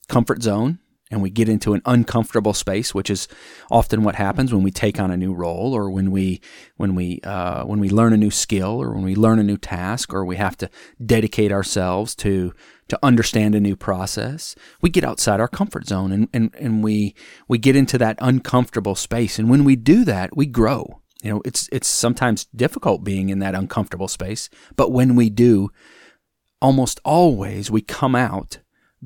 comfort 0.09 0.43
zone 0.43 0.79
and 1.11 1.23
we 1.23 1.31
get 1.31 1.49
into 1.49 1.73
an 1.73 1.83
uncomfortable 1.87 2.53
space, 2.53 2.93
which 2.95 3.11
is 3.11 3.29
often 3.71 4.03
what 4.03 4.17
happens 4.17 4.53
when 4.53 4.65
we 4.65 4.73
take 4.73 4.99
on 4.99 5.11
a 5.11 5.17
new 5.17 5.33
role, 5.33 5.73
or 5.73 5.89
when 5.91 6.11
we 6.11 6.41
when 6.77 6.95
we 6.95 7.21
uh, 7.23 7.65
when 7.65 7.79
we 7.79 7.89
learn 7.89 8.13
a 8.13 8.17
new 8.17 8.31
skill, 8.31 8.83
or 8.83 8.93
when 8.93 9.05
we 9.05 9.15
learn 9.15 9.39
a 9.39 9.45
new 9.45 9.57
task, 9.57 10.13
or 10.13 10.25
we 10.25 10.37
have 10.37 10.57
to 10.57 10.69
dedicate 11.05 11.53
ourselves 11.53 12.15
to 12.17 12.53
to 12.89 12.99
understand 13.03 13.55
a 13.55 13.61
new 13.61 13.77
process. 13.77 14.57
We 14.81 14.91
get 14.91 15.05
outside 15.05 15.41
our 15.41 15.49
comfort 15.49 15.87
zone, 15.87 16.11
and 16.11 16.29
and, 16.33 16.55
and 16.59 16.83
we 16.83 17.15
we 17.47 17.59
get 17.59 17.77
into 17.77 17.99
that 17.99 18.19
uncomfortable 18.21 18.97
space, 18.97 19.39
and 19.39 19.49
when 19.49 19.65
we 19.65 19.77
do 19.77 20.05
that, 20.05 20.37
we 20.37 20.47
grow. 20.47 21.03
You 21.23 21.31
know, 21.31 21.43
it's 21.45 21.69
it's 21.71 21.89
sometimes 21.89 22.47
difficult 22.47 23.05
being 23.05 23.29
in 23.29 23.39
that 23.39 23.55
uncomfortable 23.55 24.09
space, 24.09 24.51
but 24.75 24.91
when 24.91 25.15
we 25.15 25.31
do, 25.31 25.71
almost 26.61 27.01
always 27.05 27.71
we 27.71 27.81
come 27.81 28.17
out 28.17 28.59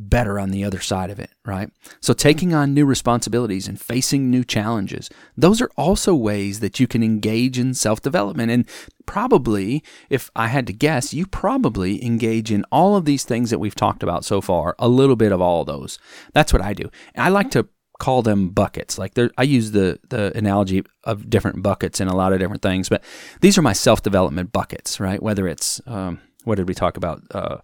better 0.09 0.39
on 0.39 0.51
the 0.51 0.65
other 0.65 0.81
side 0.81 1.11
of 1.11 1.19
it, 1.19 1.31
right? 1.45 1.71
So 2.01 2.13
taking 2.13 2.55
on 2.55 2.75
new 2.75 2.87
responsibilities 2.87 3.69
and 3.69 3.81
facing 3.81 4.31
new 4.31 4.45
challenges, 4.45 5.11
those 5.37 5.61
are 5.61 5.71
also 5.77 6.15
ways 6.15 6.61
that 6.61 6.81
you 6.81 6.87
can 6.87 7.03
engage 7.03 7.59
in 7.59 7.75
self-development. 7.75 8.51
And 8.51 8.67
probably, 9.07 9.85
if 10.09 10.31
I 10.35 10.49
had 10.49 10.67
to 10.69 10.73
guess, 10.73 11.13
you 11.13 11.27
probably 11.27 12.05
engage 12.05 12.51
in 12.51 12.65
all 12.73 12.97
of 12.97 13.05
these 13.05 13.25
things 13.25 13.51
that 13.51 13.59
we've 13.59 13.75
talked 13.75 14.03
about 14.03 14.25
so 14.25 14.41
far, 14.41 14.75
a 14.79 14.89
little 14.89 15.17
bit 15.17 15.33
of 15.33 15.41
all 15.41 15.61
of 15.63 15.67
those. 15.67 15.99
That's 16.33 16.53
what 16.53 16.63
I 16.63 16.73
do. 16.73 16.91
I 17.17 17.29
like 17.29 17.51
to 17.53 17.69
call 17.99 18.23
them 18.23 18.49
buckets. 18.49 18.99
Like 18.99 19.13
I 19.37 19.43
use 19.43 19.73
the 19.73 20.01
the 20.09 20.37
analogy 20.37 20.83
of 21.05 21.29
different 21.29 21.63
buckets 21.63 22.01
in 22.01 22.09
a 22.09 22.17
lot 22.17 22.33
of 22.33 22.39
different 22.39 22.63
things, 22.63 22.89
but 22.89 23.05
these 23.43 23.59
are 23.59 23.63
my 23.63 23.75
self-development 23.75 24.53
buckets, 24.53 24.99
right? 24.99 25.23
Whether 25.23 25.47
it's 25.47 25.81
um, 25.87 26.19
what 26.45 26.57
did 26.57 26.67
we 26.67 26.75
talk 26.75 26.97
about? 26.97 27.23
Uh, 27.31 27.59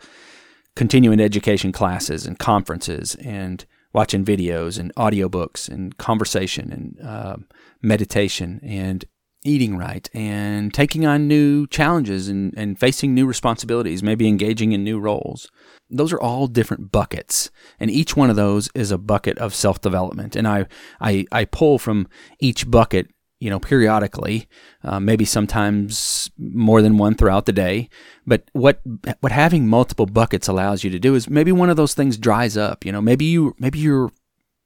continuing 0.76 1.18
education 1.20 1.72
classes 1.72 2.26
and 2.26 2.38
conferences 2.38 3.16
and 3.16 3.64
watching 3.92 4.24
videos 4.24 4.78
and 4.78 4.94
audiobooks 4.94 5.68
and 5.68 5.96
conversation 5.96 6.70
and 6.70 7.00
uh, 7.04 7.36
meditation 7.82 8.60
and 8.62 9.06
eating 9.42 9.76
right 9.76 10.10
and 10.12 10.74
taking 10.74 11.06
on 11.06 11.28
new 11.28 11.66
challenges 11.68 12.28
and, 12.28 12.52
and 12.56 12.78
facing 12.78 13.14
new 13.14 13.26
responsibilities, 13.26 14.02
maybe 14.02 14.28
engaging 14.28 14.72
in 14.72 14.84
new 14.84 14.98
roles. 14.98 15.50
Those 15.88 16.12
are 16.12 16.20
all 16.20 16.46
different 16.46 16.90
buckets, 16.90 17.50
and 17.78 17.90
each 17.90 18.16
one 18.16 18.28
of 18.28 18.36
those 18.36 18.68
is 18.74 18.90
a 18.90 18.98
bucket 18.98 19.38
of 19.38 19.54
self 19.54 19.80
development. 19.80 20.34
And 20.34 20.46
I, 20.48 20.66
I, 21.00 21.26
I 21.30 21.44
pull 21.44 21.78
from 21.78 22.08
each 22.40 22.68
bucket 22.68 23.08
you 23.38 23.50
know, 23.50 23.60
periodically, 23.60 24.48
uh, 24.82 24.98
maybe 24.98 25.24
sometimes 25.24 26.30
more 26.38 26.80
than 26.80 26.96
one 26.96 27.14
throughout 27.14 27.46
the 27.46 27.52
day. 27.52 27.88
But 28.26 28.44
what 28.52 28.80
what 29.20 29.32
having 29.32 29.68
multiple 29.68 30.06
buckets 30.06 30.48
allows 30.48 30.84
you 30.84 30.90
to 30.90 30.98
do 30.98 31.14
is 31.14 31.28
maybe 31.28 31.52
one 31.52 31.70
of 31.70 31.76
those 31.76 31.94
things 31.94 32.16
dries 32.16 32.56
up. 32.56 32.84
You 32.84 32.92
know, 32.92 33.02
maybe 33.02 33.26
you 33.26 33.54
maybe 33.58 33.78
you're 33.78 34.10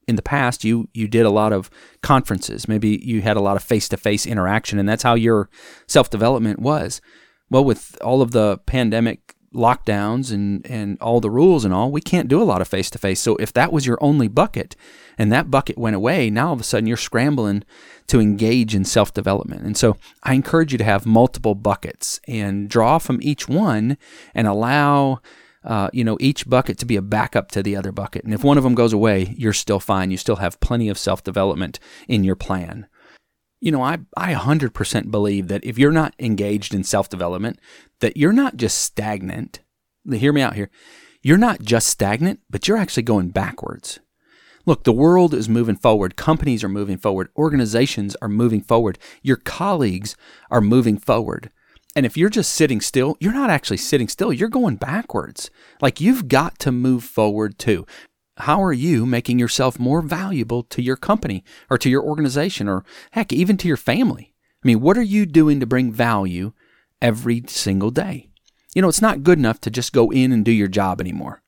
in 0.07 0.17
the 0.17 0.23
past 0.23 0.65
you 0.65 0.89
you 0.95 1.09
did 1.09 1.27
a 1.27 1.31
lot 1.31 1.53
of 1.53 1.71
conferences, 2.03 2.69
maybe 2.69 3.00
you 3.03 3.23
had 3.23 3.37
a 3.37 3.41
lot 3.41 3.57
of 3.57 3.62
face 3.62 3.89
to 3.89 3.97
face 3.97 4.27
interaction, 4.27 4.79
and 4.79 4.89
that's 4.89 5.03
how 5.03 5.15
your 5.15 5.50
self 5.89 6.09
development 6.09 6.61
was. 6.61 7.00
Well, 7.50 7.65
with 7.65 7.99
all 8.00 8.23
of 8.23 8.31
the 8.31 8.59
pandemic 8.59 9.35
lockdowns 9.54 10.33
and 10.33 10.64
and 10.66 10.97
all 11.00 11.21
the 11.21 11.30
rules 11.30 11.64
and 11.64 11.75
all, 11.75 11.90
we 11.90 12.00
can't 12.00 12.28
do 12.28 12.42
a 12.42 12.45
lot 12.45 12.61
of 12.61 12.69
face 12.69 12.90
to 12.90 12.99
face. 12.99 13.21
So 13.21 13.37
if 13.37 13.52
that 13.54 13.73
was 13.73 13.87
your 13.87 13.99
only 14.00 14.28
bucket 14.28 14.76
and 15.19 15.33
that 15.33 15.50
bucket 15.50 15.76
went 15.76 15.97
away, 15.97 16.30
now 16.30 16.49
all 16.49 16.52
of 16.54 16.61
a 16.61 16.64
sudden 16.64 16.87
you're 16.87 16.96
scrambling 16.96 17.64
to 18.07 18.20
engage 18.20 18.75
in 18.75 18.85
self 18.85 19.12
development. 19.12 19.62
And 19.62 19.77
so 19.77 19.96
I 20.22 20.35
encourage 20.35 20.72
you 20.72 20.79
to 20.79 20.85
have 20.85 21.07
multiple 21.07 21.55
buckets 21.55 22.20
and 22.29 22.68
draw 22.68 22.98
from 22.98 23.18
each 23.22 23.48
one 23.48 23.96
and 24.35 24.46
allow. 24.46 25.20
Uh, 25.62 25.90
you 25.92 26.03
know, 26.03 26.16
each 26.20 26.48
bucket 26.48 26.79
to 26.79 26.87
be 26.87 26.96
a 26.96 27.03
backup 27.03 27.51
to 27.51 27.62
the 27.62 27.77
other 27.77 27.92
bucket. 27.92 28.25
And 28.25 28.33
if 28.33 28.42
one 28.42 28.57
of 28.57 28.64
them 28.64 28.75
goes 28.75 28.94
away, 28.94 29.35
you're 29.37 29.53
still 29.53 29.79
fine. 29.79 30.11
You 30.11 30.16
still 30.16 30.37
have 30.37 30.59
plenty 30.61 30.88
of 30.88 30.96
self 30.96 31.22
development 31.22 31.79
in 32.09 32.25
your 32.25 32.35
plan. 32.35 32.87
You 33.61 33.73
know, 33.73 33.83
I, 33.83 33.99
I 34.16 34.33
100% 34.35 35.11
believe 35.11 35.49
that 35.49 35.64
if 35.64 35.79
you're 35.79 35.92
not 35.92 36.14
engaged 36.18 36.75
in 36.75 36.83
self 36.85 37.09
development, 37.09 37.59
that 38.01 38.16
you're 38.16 38.33
not 38.33 38.57
just 38.57 38.79
stagnant. 38.79 39.61
Hear 40.11 40.33
me 40.33 40.40
out 40.40 40.55
here. 40.55 40.70
You're 41.23 41.37
not 41.37 41.61
just 41.61 41.88
stagnant, 41.88 42.40
but 42.49 42.66
you're 42.66 42.79
actually 42.79 43.03
going 43.03 43.29
backwards. 43.29 44.01
Look, 44.64 44.85
the 44.85 44.92
world 44.92 45.35
is 45.35 45.49
moving 45.49 45.77
forward. 45.77 46.16
Companies 46.16 46.64
are 46.64 46.68
moving 46.68 46.96
forward. 46.96 47.29
Organizations 47.37 48.16
are 48.23 48.29
moving 48.29 48.62
forward. 48.62 48.99
Your 49.23 49.37
colleagues 49.37 50.16
are 50.51 50.61
moving 50.61 50.99
forward. 50.99 51.51
And 51.96 52.07
if 52.07 52.16
you're 52.16 52.31
just 52.31 52.53
sitting 52.53 52.81
still, 52.81 53.16
you're 53.20 53.33
not 53.33 53.51
actually 53.51 53.79
sitting 53.79 54.09
still. 54.09 54.33
You're 54.33 54.49
going 54.49 54.77
backwards. 54.77 55.51
Like 55.83 56.01
you've 56.01 56.29
got 56.29 56.59
to 56.61 56.70
move 56.73 57.05
forward 57.05 57.59
too. 57.59 57.87
How 58.40 58.62
are 58.62 58.72
you 58.72 59.07
making 59.07 59.38
yourself 59.38 59.79
more 59.79 60.03
valuable 60.03 60.62
to 60.64 60.83
your 60.83 60.96
company 60.96 61.44
or 61.68 61.79
to 61.79 61.90
your 61.90 62.03
organization 62.03 62.68
or 62.68 62.85
heck, 63.12 63.33
even 63.33 63.57
to 63.59 63.68
your 63.68 63.76
family? 63.76 64.35
I 64.62 64.66
mean, 64.66 64.81
what 64.81 64.98
are 64.98 65.03
you 65.03 65.26
doing 65.26 65.61
to 65.61 65.66
bring 65.66 65.92
value 65.92 66.53
every 67.00 67.44
single 67.46 67.90
day? 67.90 68.29
You 68.74 68.83
know, 68.83 68.88
it's 68.88 69.03
not 69.03 69.22
good 69.22 69.38
enough 69.38 69.61
to 69.62 69.70
just 69.70 69.92
go 69.92 70.11
in 70.11 70.33
and 70.33 70.44
do 70.44 70.53
your 70.53 70.68
job 70.68 71.00
anymore. 71.00 71.42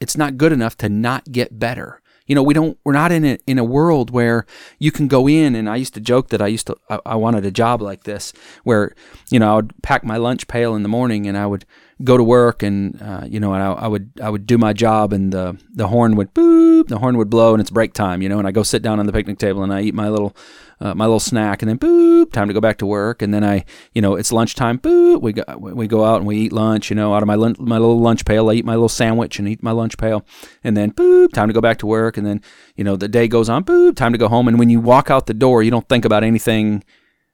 It's 0.00 0.16
not 0.16 0.38
good 0.38 0.52
enough 0.52 0.76
to 0.78 0.88
not 0.88 1.32
get 1.32 1.58
better. 1.58 2.00
You 2.26 2.34
know, 2.36 2.42
we 2.42 2.54
don't, 2.54 2.78
we're 2.84 2.92
not 2.92 3.10
in 3.10 3.24
a, 3.24 3.38
in 3.46 3.58
a 3.58 3.64
world 3.64 4.10
where 4.10 4.46
you 4.78 4.92
can 4.92 5.08
go 5.08 5.28
in. 5.28 5.56
And 5.56 5.68
I 5.68 5.76
used 5.76 5.94
to 5.94 6.00
joke 6.00 6.28
that 6.28 6.40
I 6.40 6.46
used 6.46 6.68
to, 6.68 6.76
I, 6.88 7.00
I 7.04 7.14
wanted 7.16 7.44
a 7.44 7.50
job 7.50 7.82
like 7.82 8.04
this 8.04 8.32
where, 8.62 8.94
you 9.30 9.40
know, 9.40 9.52
I 9.52 9.56
would 9.56 9.74
pack 9.82 10.04
my 10.04 10.16
lunch 10.16 10.46
pail 10.46 10.76
in 10.76 10.84
the 10.84 10.88
morning 10.88 11.26
and 11.26 11.36
I 11.36 11.46
would 11.46 11.66
go 12.02 12.16
to 12.16 12.22
work 12.22 12.62
and, 12.62 13.00
uh, 13.02 13.24
you 13.26 13.40
know, 13.40 13.52
and 13.52 13.62
I, 13.62 13.72
I, 13.72 13.86
would, 13.86 14.10
I 14.22 14.30
would 14.30 14.46
do 14.46 14.56
my 14.56 14.72
job 14.72 15.12
and 15.12 15.32
the, 15.32 15.58
the 15.72 15.88
horn 15.88 16.16
would 16.16 16.32
boop, 16.32 16.88
the 16.88 16.98
horn 16.98 17.18
would 17.18 17.28
blow 17.28 17.52
and 17.52 17.60
it's 17.60 17.70
break 17.70 17.92
time, 17.92 18.22
you 18.22 18.28
know, 18.28 18.38
and 18.38 18.48
I 18.48 18.52
go 18.52 18.62
sit 18.62 18.82
down 18.82 18.98
on 18.98 19.06
the 19.06 19.12
picnic 19.12 19.38
table 19.38 19.62
and 19.62 19.72
I 19.72 19.82
eat 19.82 19.94
my 19.94 20.08
little, 20.08 20.34
uh, 20.80 20.94
my 20.94 21.04
little 21.04 21.20
snack, 21.20 21.60
and 21.60 21.68
then 21.68 21.78
boop, 21.78 22.32
time 22.32 22.48
to 22.48 22.54
go 22.54 22.60
back 22.60 22.78
to 22.78 22.86
work. 22.86 23.20
And 23.20 23.34
then 23.34 23.44
I, 23.44 23.64
you 23.92 24.00
know, 24.00 24.14
it's 24.14 24.32
lunchtime. 24.32 24.78
Boop, 24.78 25.20
we 25.20 25.32
go 25.32 25.44
we 25.58 25.86
go 25.86 26.04
out 26.04 26.16
and 26.16 26.26
we 26.26 26.38
eat 26.38 26.52
lunch. 26.52 26.88
You 26.90 26.96
know, 26.96 27.14
out 27.14 27.22
of 27.22 27.26
my 27.26 27.36
my 27.36 27.78
little 27.78 28.00
lunch 28.00 28.24
pail, 28.24 28.48
I 28.48 28.54
eat 28.54 28.64
my 28.64 28.74
little 28.74 28.88
sandwich 28.88 29.38
and 29.38 29.46
eat 29.46 29.62
my 29.62 29.72
lunch 29.72 29.98
pail. 29.98 30.24
And 30.64 30.76
then 30.76 30.92
boop, 30.92 31.32
time 31.32 31.48
to 31.48 31.54
go 31.54 31.60
back 31.60 31.78
to 31.78 31.86
work. 31.86 32.16
And 32.16 32.26
then 32.26 32.40
you 32.76 32.84
know 32.84 32.96
the 32.96 33.08
day 33.08 33.28
goes 33.28 33.48
on. 33.48 33.64
Boop, 33.64 33.96
time 33.96 34.12
to 34.12 34.18
go 34.18 34.28
home. 34.28 34.48
And 34.48 34.58
when 34.58 34.70
you 34.70 34.80
walk 34.80 35.10
out 35.10 35.26
the 35.26 35.34
door, 35.34 35.62
you 35.62 35.70
don't 35.70 35.88
think 35.88 36.04
about 36.04 36.24
anything 36.24 36.82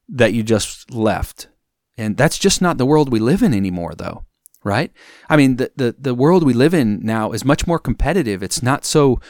that 0.09 0.33
you 0.33 0.43
just 0.43 0.91
left. 0.91 1.49
And 1.97 2.17
that's 2.17 2.39
just 2.39 2.61
not 2.61 2.79
the 2.79 2.87
world 2.87 3.11
we 3.11 3.21
live 3.21 3.43
in 3.43 3.55
anymore, 3.55 3.95
though 3.97 4.25
right? 4.67 4.93
I 5.31 5.37
mean, 5.37 5.57
the, 5.57 5.71
the, 5.77 5.95
the 5.99 6.15
world 6.15 6.43
we 6.43 6.53
live 6.53 6.75
in 6.75 7.01
now 7.03 7.33
is 7.33 7.45
much 7.45 7.67
more 7.67 7.79
competitive. 7.79 8.43
It's 8.43 8.63
not 8.63 8.85
so 8.85 9.21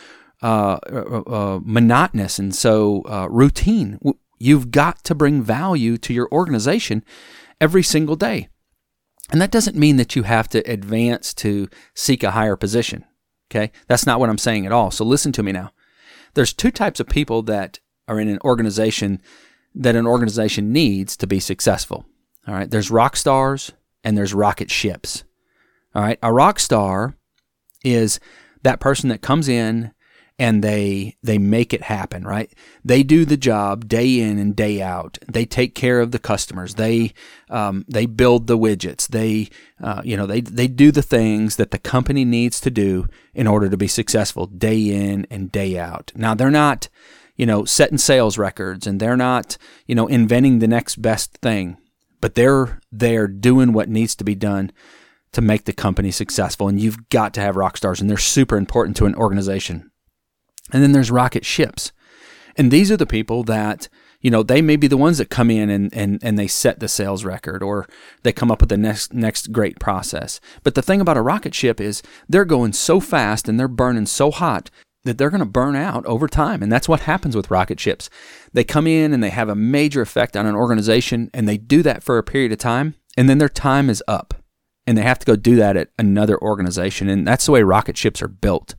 uh, 0.42 0.78
uh, 0.90 1.22
uh, 1.26 1.60
monotonous 1.62 2.38
and 2.38 2.54
so 2.54 3.02
uh, 3.08 3.28
routine. 3.30 4.00
You've 4.38 4.70
got 4.70 5.04
to 5.04 5.14
bring 5.14 5.42
value 5.42 5.96
to 5.98 6.12
your 6.12 6.28
organization 6.32 7.04
every 7.60 7.82
single 7.82 8.16
day. 8.16 8.48
And 9.30 9.40
that 9.40 9.50
doesn't 9.50 9.76
mean 9.76 9.96
that 9.96 10.14
you 10.14 10.22
have 10.22 10.48
to 10.48 10.60
advance 10.70 11.34
to 11.34 11.68
seek 11.94 12.22
a 12.22 12.32
higher 12.32 12.56
position. 12.56 13.04
Okay? 13.50 13.72
That's 13.88 14.06
not 14.06 14.20
what 14.20 14.30
I'm 14.30 14.38
saying 14.38 14.66
at 14.66 14.72
all. 14.72 14.90
So 14.90 15.04
listen 15.04 15.32
to 15.32 15.42
me 15.42 15.52
now. 15.52 15.72
There's 16.34 16.52
two 16.52 16.70
types 16.70 17.00
of 17.00 17.08
people 17.08 17.42
that 17.42 17.80
are 18.08 18.20
in 18.20 18.28
an 18.28 18.38
organization 18.44 19.20
that 19.74 19.96
an 19.96 20.06
organization 20.06 20.72
needs 20.72 21.16
to 21.16 21.26
be 21.26 21.40
successful. 21.40 22.06
All 22.46 22.54
right? 22.54 22.70
There's 22.70 22.90
rock 22.90 23.16
stars 23.16 23.72
and 24.04 24.16
there's 24.16 24.34
rocket 24.34 24.70
ships. 24.70 25.24
All 25.96 26.02
right? 26.02 26.18
A 26.22 26.30
rock 26.30 26.60
star 26.60 27.16
is 27.82 28.20
that 28.62 28.80
person 28.80 29.08
that 29.08 29.22
comes 29.22 29.48
in 29.48 29.92
and 30.38 30.62
they 30.62 31.16
they 31.22 31.38
make 31.38 31.72
it 31.72 31.84
happen 31.84 32.22
right? 32.22 32.52
They 32.84 33.02
do 33.02 33.24
the 33.24 33.38
job 33.38 33.88
day 33.88 34.20
in 34.20 34.38
and 34.38 34.54
day 34.54 34.82
out. 34.82 35.16
They 35.26 35.46
take 35.46 35.74
care 35.74 36.00
of 36.00 36.10
the 36.10 36.18
customers. 36.18 36.74
They 36.74 37.14
um, 37.48 37.86
they 37.88 38.04
build 38.04 38.46
the 38.46 38.58
widgets. 38.58 39.08
They 39.08 39.48
uh, 39.82 40.02
you 40.04 40.18
know 40.18 40.26
they 40.26 40.42
they 40.42 40.68
do 40.68 40.92
the 40.92 41.00
things 41.00 41.56
that 41.56 41.70
the 41.70 41.78
company 41.78 42.26
needs 42.26 42.60
to 42.60 42.70
do 42.70 43.08
in 43.32 43.46
order 43.46 43.70
to 43.70 43.78
be 43.78 43.88
successful 43.88 44.46
day 44.46 44.90
in 44.90 45.26
and 45.30 45.50
day 45.50 45.78
out. 45.78 46.12
Now 46.14 46.34
they're 46.34 46.50
not 46.50 46.90
you 47.36 47.46
know 47.46 47.64
setting 47.64 47.96
sales 47.96 48.36
records 48.36 48.86
and 48.86 49.00
they're 49.00 49.16
not 49.16 49.56
you 49.86 49.94
know 49.94 50.06
inventing 50.06 50.58
the 50.58 50.68
next 50.68 51.00
best 51.00 51.32
thing 51.38 51.78
but 52.20 52.34
they're 52.34 52.80
they're 52.92 53.28
doing 53.28 53.72
what 53.72 53.88
needs 53.88 54.14
to 54.16 54.24
be 54.24 54.34
done 54.34 54.72
to 55.32 55.40
make 55.40 55.64
the 55.64 55.72
company 55.72 56.10
successful 56.10 56.68
and 56.68 56.80
you've 56.80 57.08
got 57.10 57.34
to 57.34 57.40
have 57.40 57.56
rock 57.56 57.76
stars 57.76 58.00
and 58.00 58.08
they're 58.08 58.16
super 58.16 58.56
important 58.56 58.96
to 58.96 59.06
an 59.06 59.14
organization 59.14 59.90
and 60.72 60.82
then 60.82 60.92
there's 60.92 61.10
rocket 61.10 61.44
ships. 61.44 61.92
And 62.56 62.70
these 62.70 62.90
are 62.90 62.96
the 62.96 63.06
people 63.06 63.44
that, 63.44 63.88
you 64.20 64.30
know, 64.30 64.42
they 64.42 64.62
may 64.62 64.76
be 64.76 64.86
the 64.86 64.96
ones 64.96 65.18
that 65.18 65.30
come 65.30 65.50
in 65.50 65.68
and, 65.70 65.92
and, 65.94 66.18
and 66.22 66.38
they 66.38 66.46
set 66.46 66.80
the 66.80 66.88
sales 66.88 67.24
record 67.24 67.62
or 67.62 67.86
they 68.22 68.32
come 68.32 68.50
up 68.50 68.60
with 68.60 68.70
the 68.70 68.76
next 68.76 69.12
next 69.12 69.52
great 69.52 69.78
process. 69.78 70.40
But 70.62 70.74
the 70.74 70.82
thing 70.82 71.00
about 71.00 71.18
a 71.18 71.22
rocket 71.22 71.54
ship 71.54 71.80
is 71.80 72.02
they're 72.28 72.44
going 72.44 72.72
so 72.72 72.98
fast 72.98 73.48
and 73.48 73.60
they're 73.60 73.68
burning 73.68 74.06
so 74.06 74.30
hot 74.30 74.70
that 75.04 75.18
they're 75.18 75.30
going 75.30 75.40
to 75.40 75.46
burn 75.46 75.76
out 75.76 76.04
over 76.06 76.26
time. 76.26 76.62
And 76.62 76.72
that's 76.72 76.88
what 76.88 77.00
happens 77.00 77.36
with 77.36 77.50
rocket 77.50 77.78
ships. 77.78 78.10
They 78.52 78.64
come 78.64 78.88
in 78.88 79.12
and 79.12 79.22
they 79.22 79.30
have 79.30 79.48
a 79.48 79.54
major 79.54 80.00
effect 80.00 80.36
on 80.36 80.46
an 80.46 80.56
organization 80.56 81.30
and 81.32 81.46
they 81.46 81.58
do 81.58 81.82
that 81.82 82.02
for 82.02 82.18
a 82.18 82.24
period 82.24 82.50
of 82.52 82.58
time 82.58 82.96
and 83.16 83.28
then 83.28 83.38
their 83.38 83.48
time 83.48 83.88
is 83.88 84.02
up 84.08 84.34
and 84.86 84.96
they 84.96 85.02
have 85.02 85.18
to 85.18 85.26
go 85.26 85.36
do 85.36 85.56
that 85.56 85.76
at 85.76 85.90
another 85.98 86.40
organization. 86.40 87.08
And 87.08 87.26
that's 87.26 87.46
the 87.46 87.52
way 87.52 87.62
rocket 87.62 87.96
ships 87.96 88.22
are 88.22 88.28
built. 88.28 88.74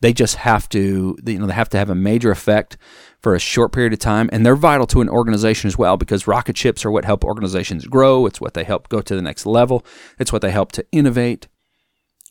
They 0.00 0.12
just 0.12 0.36
have 0.36 0.68
to, 0.70 1.16
you 1.26 1.38
know, 1.38 1.46
they 1.46 1.54
have 1.54 1.70
to 1.70 1.78
have 1.78 1.90
a 1.90 1.94
major 1.94 2.30
effect 2.30 2.76
for 3.20 3.34
a 3.34 3.40
short 3.40 3.72
period 3.72 3.92
of 3.92 3.98
time, 3.98 4.30
and 4.32 4.46
they're 4.46 4.54
vital 4.54 4.86
to 4.86 5.00
an 5.00 5.08
organization 5.08 5.66
as 5.66 5.76
well 5.76 5.96
because 5.96 6.28
rocket 6.28 6.56
ships 6.56 6.84
are 6.84 6.90
what 6.90 7.04
help 7.04 7.24
organizations 7.24 7.86
grow. 7.86 8.26
It's 8.26 8.40
what 8.40 8.54
they 8.54 8.62
help 8.62 8.88
go 8.88 9.00
to 9.00 9.16
the 9.16 9.22
next 9.22 9.44
level. 9.44 9.84
It's 10.18 10.32
what 10.32 10.42
they 10.42 10.52
help 10.52 10.70
to 10.72 10.86
innovate. 10.92 11.48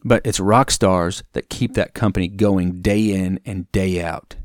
But 0.03 0.25
it's 0.25 0.39
rock 0.39 0.71
stars 0.71 1.23
that 1.33 1.49
keep 1.49 1.73
that 1.73 1.93
company 1.93 2.29
going 2.29 2.81
day 2.81 3.11
in 3.11 3.39
and 3.45 3.69
day 3.71 4.01
out. 4.01 4.35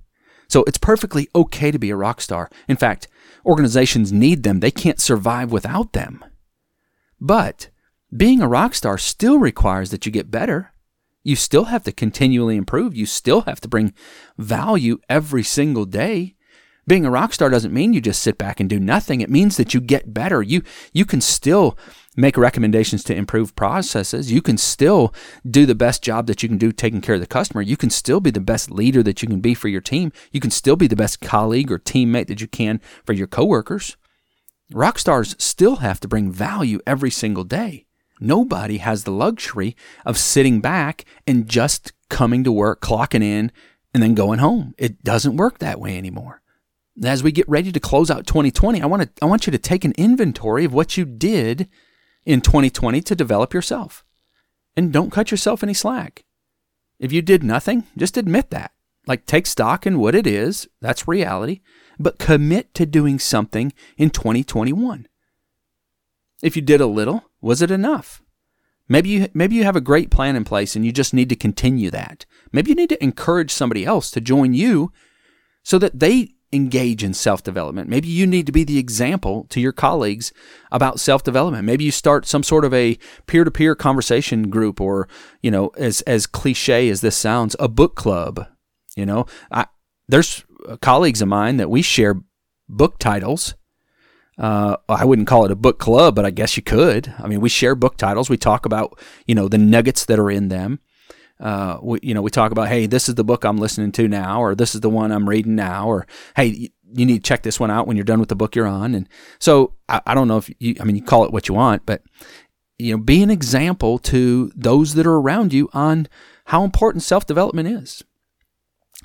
So 0.48 0.64
it's 0.64 0.78
perfectly 0.78 1.28
okay 1.34 1.70
to 1.70 1.78
be 1.78 1.90
a 1.90 1.96
rock 1.96 2.20
star. 2.20 2.50
In 2.68 2.76
fact, 2.76 3.06
organizations 3.46 4.12
need 4.12 4.42
them. 4.42 4.60
They 4.60 4.70
can't 4.70 5.00
survive 5.00 5.52
without 5.52 5.92
them. 5.92 6.24
But 7.20 7.68
being 8.14 8.42
a 8.42 8.48
rock 8.48 8.74
star 8.74 8.98
still 8.98 9.38
requires 9.38 9.90
that 9.90 10.04
you 10.04 10.12
get 10.12 10.30
better. 10.30 10.72
You 11.22 11.36
still 11.36 11.64
have 11.66 11.84
to 11.84 11.92
continually 11.92 12.56
improve. 12.56 12.94
You 12.94 13.06
still 13.06 13.42
have 13.42 13.60
to 13.60 13.68
bring 13.68 13.94
value 14.36 14.98
every 15.08 15.42
single 15.42 15.84
day. 15.84 16.34
Being 16.84 17.06
a 17.06 17.10
rock 17.10 17.32
star 17.32 17.48
doesn't 17.48 17.72
mean 17.72 17.92
you 17.92 18.00
just 18.00 18.20
sit 18.20 18.38
back 18.38 18.58
and 18.58 18.68
do 18.68 18.80
nothing. 18.80 19.20
It 19.20 19.30
means 19.30 19.56
that 19.56 19.72
you 19.72 19.80
get 19.80 20.12
better. 20.12 20.42
You 20.42 20.62
you 20.92 21.04
can 21.04 21.20
still 21.20 21.78
make 22.16 22.36
recommendations 22.36 23.04
to 23.04 23.14
improve 23.14 23.54
processes. 23.54 24.32
You 24.32 24.42
can 24.42 24.58
still 24.58 25.14
do 25.48 25.64
the 25.64 25.76
best 25.76 26.02
job 26.02 26.26
that 26.26 26.42
you 26.42 26.48
can 26.48 26.58
do 26.58 26.72
taking 26.72 27.00
care 27.00 27.14
of 27.14 27.20
the 27.20 27.26
customer. 27.26 27.62
You 27.62 27.76
can 27.76 27.88
still 27.88 28.18
be 28.18 28.32
the 28.32 28.40
best 28.40 28.70
leader 28.70 29.02
that 29.04 29.22
you 29.22 29.28
can 29.28 29.40
be 29.40 29.54
for 29.54 29.68
your 29.68 29.80
team. 29.80 30.12
You 30.32 30.40
can 30.40 30.50
still 30.50 30.76
be 30.76 30.88
the 30.88 30.96
best 30.96 31.20
colleague 31.20 31.70
or 31.70 31.78
teammate 31.78 32.26
that 32.26 32.40
you 32.40 32.48
can 32.48 32.80
for 33.06 33.12
your 33.12 33.28
coworkers. 33.28 33.96
Rock 34.72 34.98
stars 34.98 35.36
still 35.38 35.76
have 35.76 36.00
to 36.00 36.08
bring 36.08 36.32
value 36.32 36.80
every 36.84 37.10
single 37.10 37.44
day. 37.44 37.86
Nobody 38.22 38.78
has 38.78 39.02
the 39.02 39.10
luxury 39.10 39.76
of 40.06 40.16
sitting 40.16 40.60
back 40.60 41.04
and 41.26 41.48
just 41.48 41.92
coming 42.08 42.44
to 42.44 42.52
work, 42.52 42.80
clocking 42.80 43.22
in, 43.22 43.50
and 43.92 44.00
then 44.00 44.14
going 44.14 44.38
home. 44.38 44.74
It 44.78 45.02
doesn't 45.02 45.36
work 45.36 45.58
that 45.58 45.80
way 45.80 45.98
anymore. 45.98 46.40
As 47.02 47.24
we 47.24 47.32
get 47.32 47.48
ready 47.48 47.72
to 47.72 47.80
close 47.80 48.12
out 48.12 48.28
2020, 48.28 48.80
I 48.80 48.86
want 48.86 49.02
to 49.02 49.10
I 49.20 49.26
want 49.26 49.46
you 49.46 49.50
to 49.50 49.58
take 49.58 49.84
an 49.84 49.94
inventory 49.98 50.64
of 50.64 50.72
what 50.72 50.96
you 50.96 51.04
did 51.04 51.68
in 52.24 52.42
2020 52.42 53.00
to 53.00 53.16
develop 53.16 53.52
yourself. 53.52 54.04
And 54.76 54.92
don't 54.92 55.10
cut 55.10 55.32
yourself 55.32 55.64
any 55.64 55.74
slack. 55.74 56.24
If 57.00 57.12
you 57.12 57.22
did 57.22 57.42
nothing, 57.42 57.88
just 57.96 58.16
admit 58.16 58.50
that. 58.50 58.70
Like 59.04 59.26
take 59.26 59.48
stock 59.48 59.84
in 59.84 59.98
what 59.98 60.14
it 60.14 60.28
is, 60.28 60.68
that's 60.80 61.08
reality, 61.08 61.60
but 61.98 62.18
commit 62.18 62.72
to 62.74 62.86
doing 62.86 63.18
something 63.18 63.72
in 63.96 64.10
2021. 64.10 65.08
If 66.42 66.56
you 66.56 66.62
did 66.62 66.80
a 66.80 66.86
little, 66.86 67.24
was 67.40 67.62
it 67.62 67.70
enough? 67.70 68.20
Maybe 68.88 69.08
you 69.08 69.28
maybe 69.32 69.54
you 69.54 69.64
have 69.64 69.76
a 69.76 69.80
great 69.80 70.10
plan 70.10 70.36
in 70.36 70.44
place 70.44 70.76
and 70.76 70.84
you 70.84 70.92
just 70.92 71.14
need 71.14 71.28
to 71.28 71.36
continue 71.36 71.90
that. 71.90 72.26
Maybe 72.52 72.70
you 72.70 72.74
need 72.74 72.90
to 72.90 73.02
encourage 73.02 73.52
somebody 73.52 73.86
else 73.86 74.10
to 74.10 74.20
join 74.20 74.52
you 74.52 74.92
so 75.62 75.78
that 75.78 76.00
they 76.00 76.34
engage 76.52 77.02
in 77.02 77.14
self-development. 77.14 77.88
Maybe 77.88 78.08
you 78.08 78.26
need 78.26 78.44
to 78.46 78.52
be 78.52 78.64
the 78.64 78.78
example 78.78 79.46
to 79.48 79.60
your 79.60 79.72
colleagues 79.72 80.32
about 80.70 81.00
self-development. 81.00 81.64
Maybe 81.64 81.84
you 81.84 81.90
start 81.90 82.26
some 82.26 82.42
sort 82.42 82.66
of 82.66 82.74
a 82.74 82.98
peer-to-peer 83.26 83.74
conversation 83.74 84.50
group 84.50 84.78
or, 84.78 85.08
you 85.40 85.50
know, 85.50 85.68
as 85.78 86.02
as 86.02 86.26
cliche 86.26 86.90
as 86.90 87.00
this 87.00 87.16
sounds, 87.16 87.56
a 87.58 87.68
book 87.68 87.94
club. 87.94 88.46
You 88.96 89.06
know, 89.06 89.26
I 89.50 89.66
there's 90.08 90.44
colleagues 90.80 91.22
of 91.22 91.28
mine 91.28 91.56
that 91.56 91.70
we 91.70 91.80
share 91.82 92.20
book 92.68 92.98
titles 92.98 93.54
uh, 94.38 94.76
I 94.88 95.04
wouldn't 95.04 95.28
call 95.28 95.44
it 95.44 95.50
a 95.50 95.56
book 95.56 95.78
club, 95.78 96.14
but 96.14 96.24
I 96.24 96.30
guess 96.30 96.56
you 96.56 96.62
could. 96.62 97.12
I 97.18 97.28
mean, 97.28 97.40
we 97.40 97.48
share 97.48 97.74
book 97.74 97.96
titles. 97.96 98.30
We 98.30 98.36
talk 98.36 98.64
about, 98.64 98.98
you 99.26 99.34
know, 99.34 99.48
the 99.48 99.58
nuggets 99.58 100.06
that 100.06 100.18
are 100.18 100.30
in 100.30 100.48
them. 100.48 100.80
Uh, 101.38 101.78
we, 101.82 101.98
you 102.02 102.14
know, 102.14 102.22
we 102.22 102.30
talk 102.30 102.52
about, 102.52 102.68
hey, 102.68 102.86
this 102.86 103.08
is 103.08 103.16
the 103.16 103.24
book 103.24 103.44
I'm 103.44 103.58
listening 103.58 103.92
to 103.92 104.08
now, 104.08 104.40
or 104.40 104.54
this 104.54 104.74
is 104.74 104.80
the 104.80 104.88
one 104.90 105.10
I'm 105.10 105.28
reading 105.28 105.56
now, 105.56 105.88
or 105.88 106.06
hey, 106.36 106.70
you 106.94 107.06
need 107.06 107.24
to 107.24 107.28
check 107.28 107.42
this 107.42 107.58
one 107.58 107.70
out 107.70 107.86
when 107.86 107.96
you're 107.96 108.04
done 108.04 108.20
with 108.20 108.28
the 108.28 108.36
book 108.36 108.54
you're 108.54 108.66
on. 108.66 108.94
And 108.94 109.08
so 109.38 109.74
I, 109.88 110.00
I 110.06 110.14
don't 110.14 110.28
know 110.28 110.36
if 110.38 110.50
you, 110.58 110.76
I 110.80 110.84
mean, 110.84 110.96
you 110.96 111.02
call 111.02 111.24
it 111.24 111.32
what 111.32 111.48
you 111.48 111.54
want, 111.54 111.84
but 111.84 112.02
you 112.78 112.92
know, 112.92 113.02
be 113.02 113.22
an 113.22 113.30
example 113.30 113.98
to 113.98 114.52
those 114.54 114.94
that 114.94 115.06
are 115.06 115.16
around 115.16 115.52
you 115.52 115.68
on 115.72 116.08
how 116.46 116.64
important 116.64 117.02
self 117.02 117.26
development 117.26 117.68
is. 117.68 118.02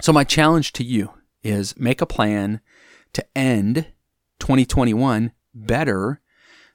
So 0.01 0.13
my 0.13 0.23
challenge 0.23 0.73
to 0.73 0.83
you 0.83 1.11
is 1.43 1.77
make 1.77 2.01
a 2.01 2.05
plan 2.05 2.61
to 3.13 3.25
end 3.35 3.87
2021 4.39 5.31
better 5.53 6.21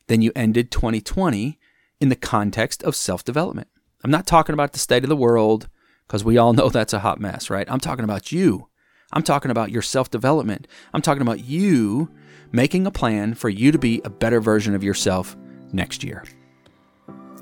than 0.09 0.23
you 0.23 0.33
ended 0.35 0.71
2020 0.71 1.59
in 2.01 2.09
the 2.09 2.17
context 2.17 2.83
of 2.83 2.97
self 2.97 3.25
development. 3.25 3.69
I'm 4.05 4.11
not 4.11 4.27
talking 4.27 4.53
about 4.53 4.73
the 4.73 4.79
state 4.79 5.05
of 5.05 5.09
the 5.09 5.17
world 5.17 5.69
because 6.07 6.25
we 6.25 6.39
all 6.39 6.53
know 6.53 6.69
that's 6.71 6.93
a 6.93 7.01
hot 7.01 7.21
mess, 7.21 7.51
right? 7.51 7.71
I'm 7.71 7.81
talking 7.81 8.05
about 8.05 8.33
you. 8.33 8.69
I'm 9.13 9.23
talking 9.23 9.51
about 9.51 9.71
your 9.71 9.83
self 9.83 10.11
development. 10.11 10.67
I'm 10.93 11.03
talking 11.03 11.23
about 11.23 11.45
you 11.45 12.11
making 12.51 12.87
a 12.87 12.91
plan 12.91 13.35
for 13.35 13.49
you 13.49 13.73
to 13.73 13.79
be 13.79 14.01
a 14.05 14.11
better 14.11 14.41
version 14.41 14.75
of 14.75 14.85
yourself 14.85 15.37
next 15.73 16.05
year. 16.05 16.25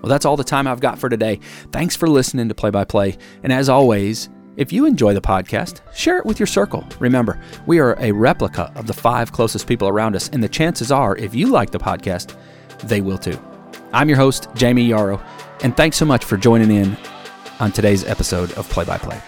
Well, 0.03 0.09
that's 0.09 0.25
all 0.25 0.37
the 0.37 0.45
time 0.45 0.67
I've 0.67 0.81
got 0.81 0.99
for 0.99 1.09
today. 1.09 1.41
Thanks 1.73 1.95
for 1.95 2.09
listening 2.09 2.49
to 2.49 2.55
Play 2.55 2.71
by 2.71 2.85
Play. 2.85 3.19
And 3.43 3.53
as 3.53 3.69
always, 3.69 4.31
if 4.57 4.73
you 4.73 4.85
enjoy 4.87 5.15
the 5.15 5.21
podcast, 5.21 5.81
share 5.95 6.19
it 6.19 6.27
with 6.27 6.39
your 6.39 6.47
circle. 6.47 6.85
Remember, 6.99 7.41
we 7.67 7.79
are 7.79 7.95
a 7.99 8.13
replica 8.13 8.73
of 8.75 8.87
the 8.87 8.93
five 8.93 9.33
closest 9.33 9.67
people 9.67 9.89
around 9.89 10.17
us, 10.17 10.29
and 10.29 10.43
the 10.43 10.49
chances 10.49 10.91
are, 10.91 11.17
if 11.17 11.35
you 11.35 11.47
like 11.49 11.71
the 11.71 11.79
podcast, 11.79 12.37
they 12.85 13.01
will 13.01 13.19
too. 13.19 13.39
I'm 13.93 14.09
your 14.09 14.19
host, 14.19 14.49
Jamie 14.55 14.85
Yarrow, 14.85 15.21
and 15.63 15.77
thanks 15.77 15.97
so 15.97 16.05
much 16.05 16.25
for 16.25 16.37
joining 16.37 16.71
in 16.71 16.97
on 17.59 17.73
today's 17.73 18.05
episode 18.05 18.53
of 18.53 18.69
Play 18.69 18.85
by 18.85 18.99
Play. 18.99 19.21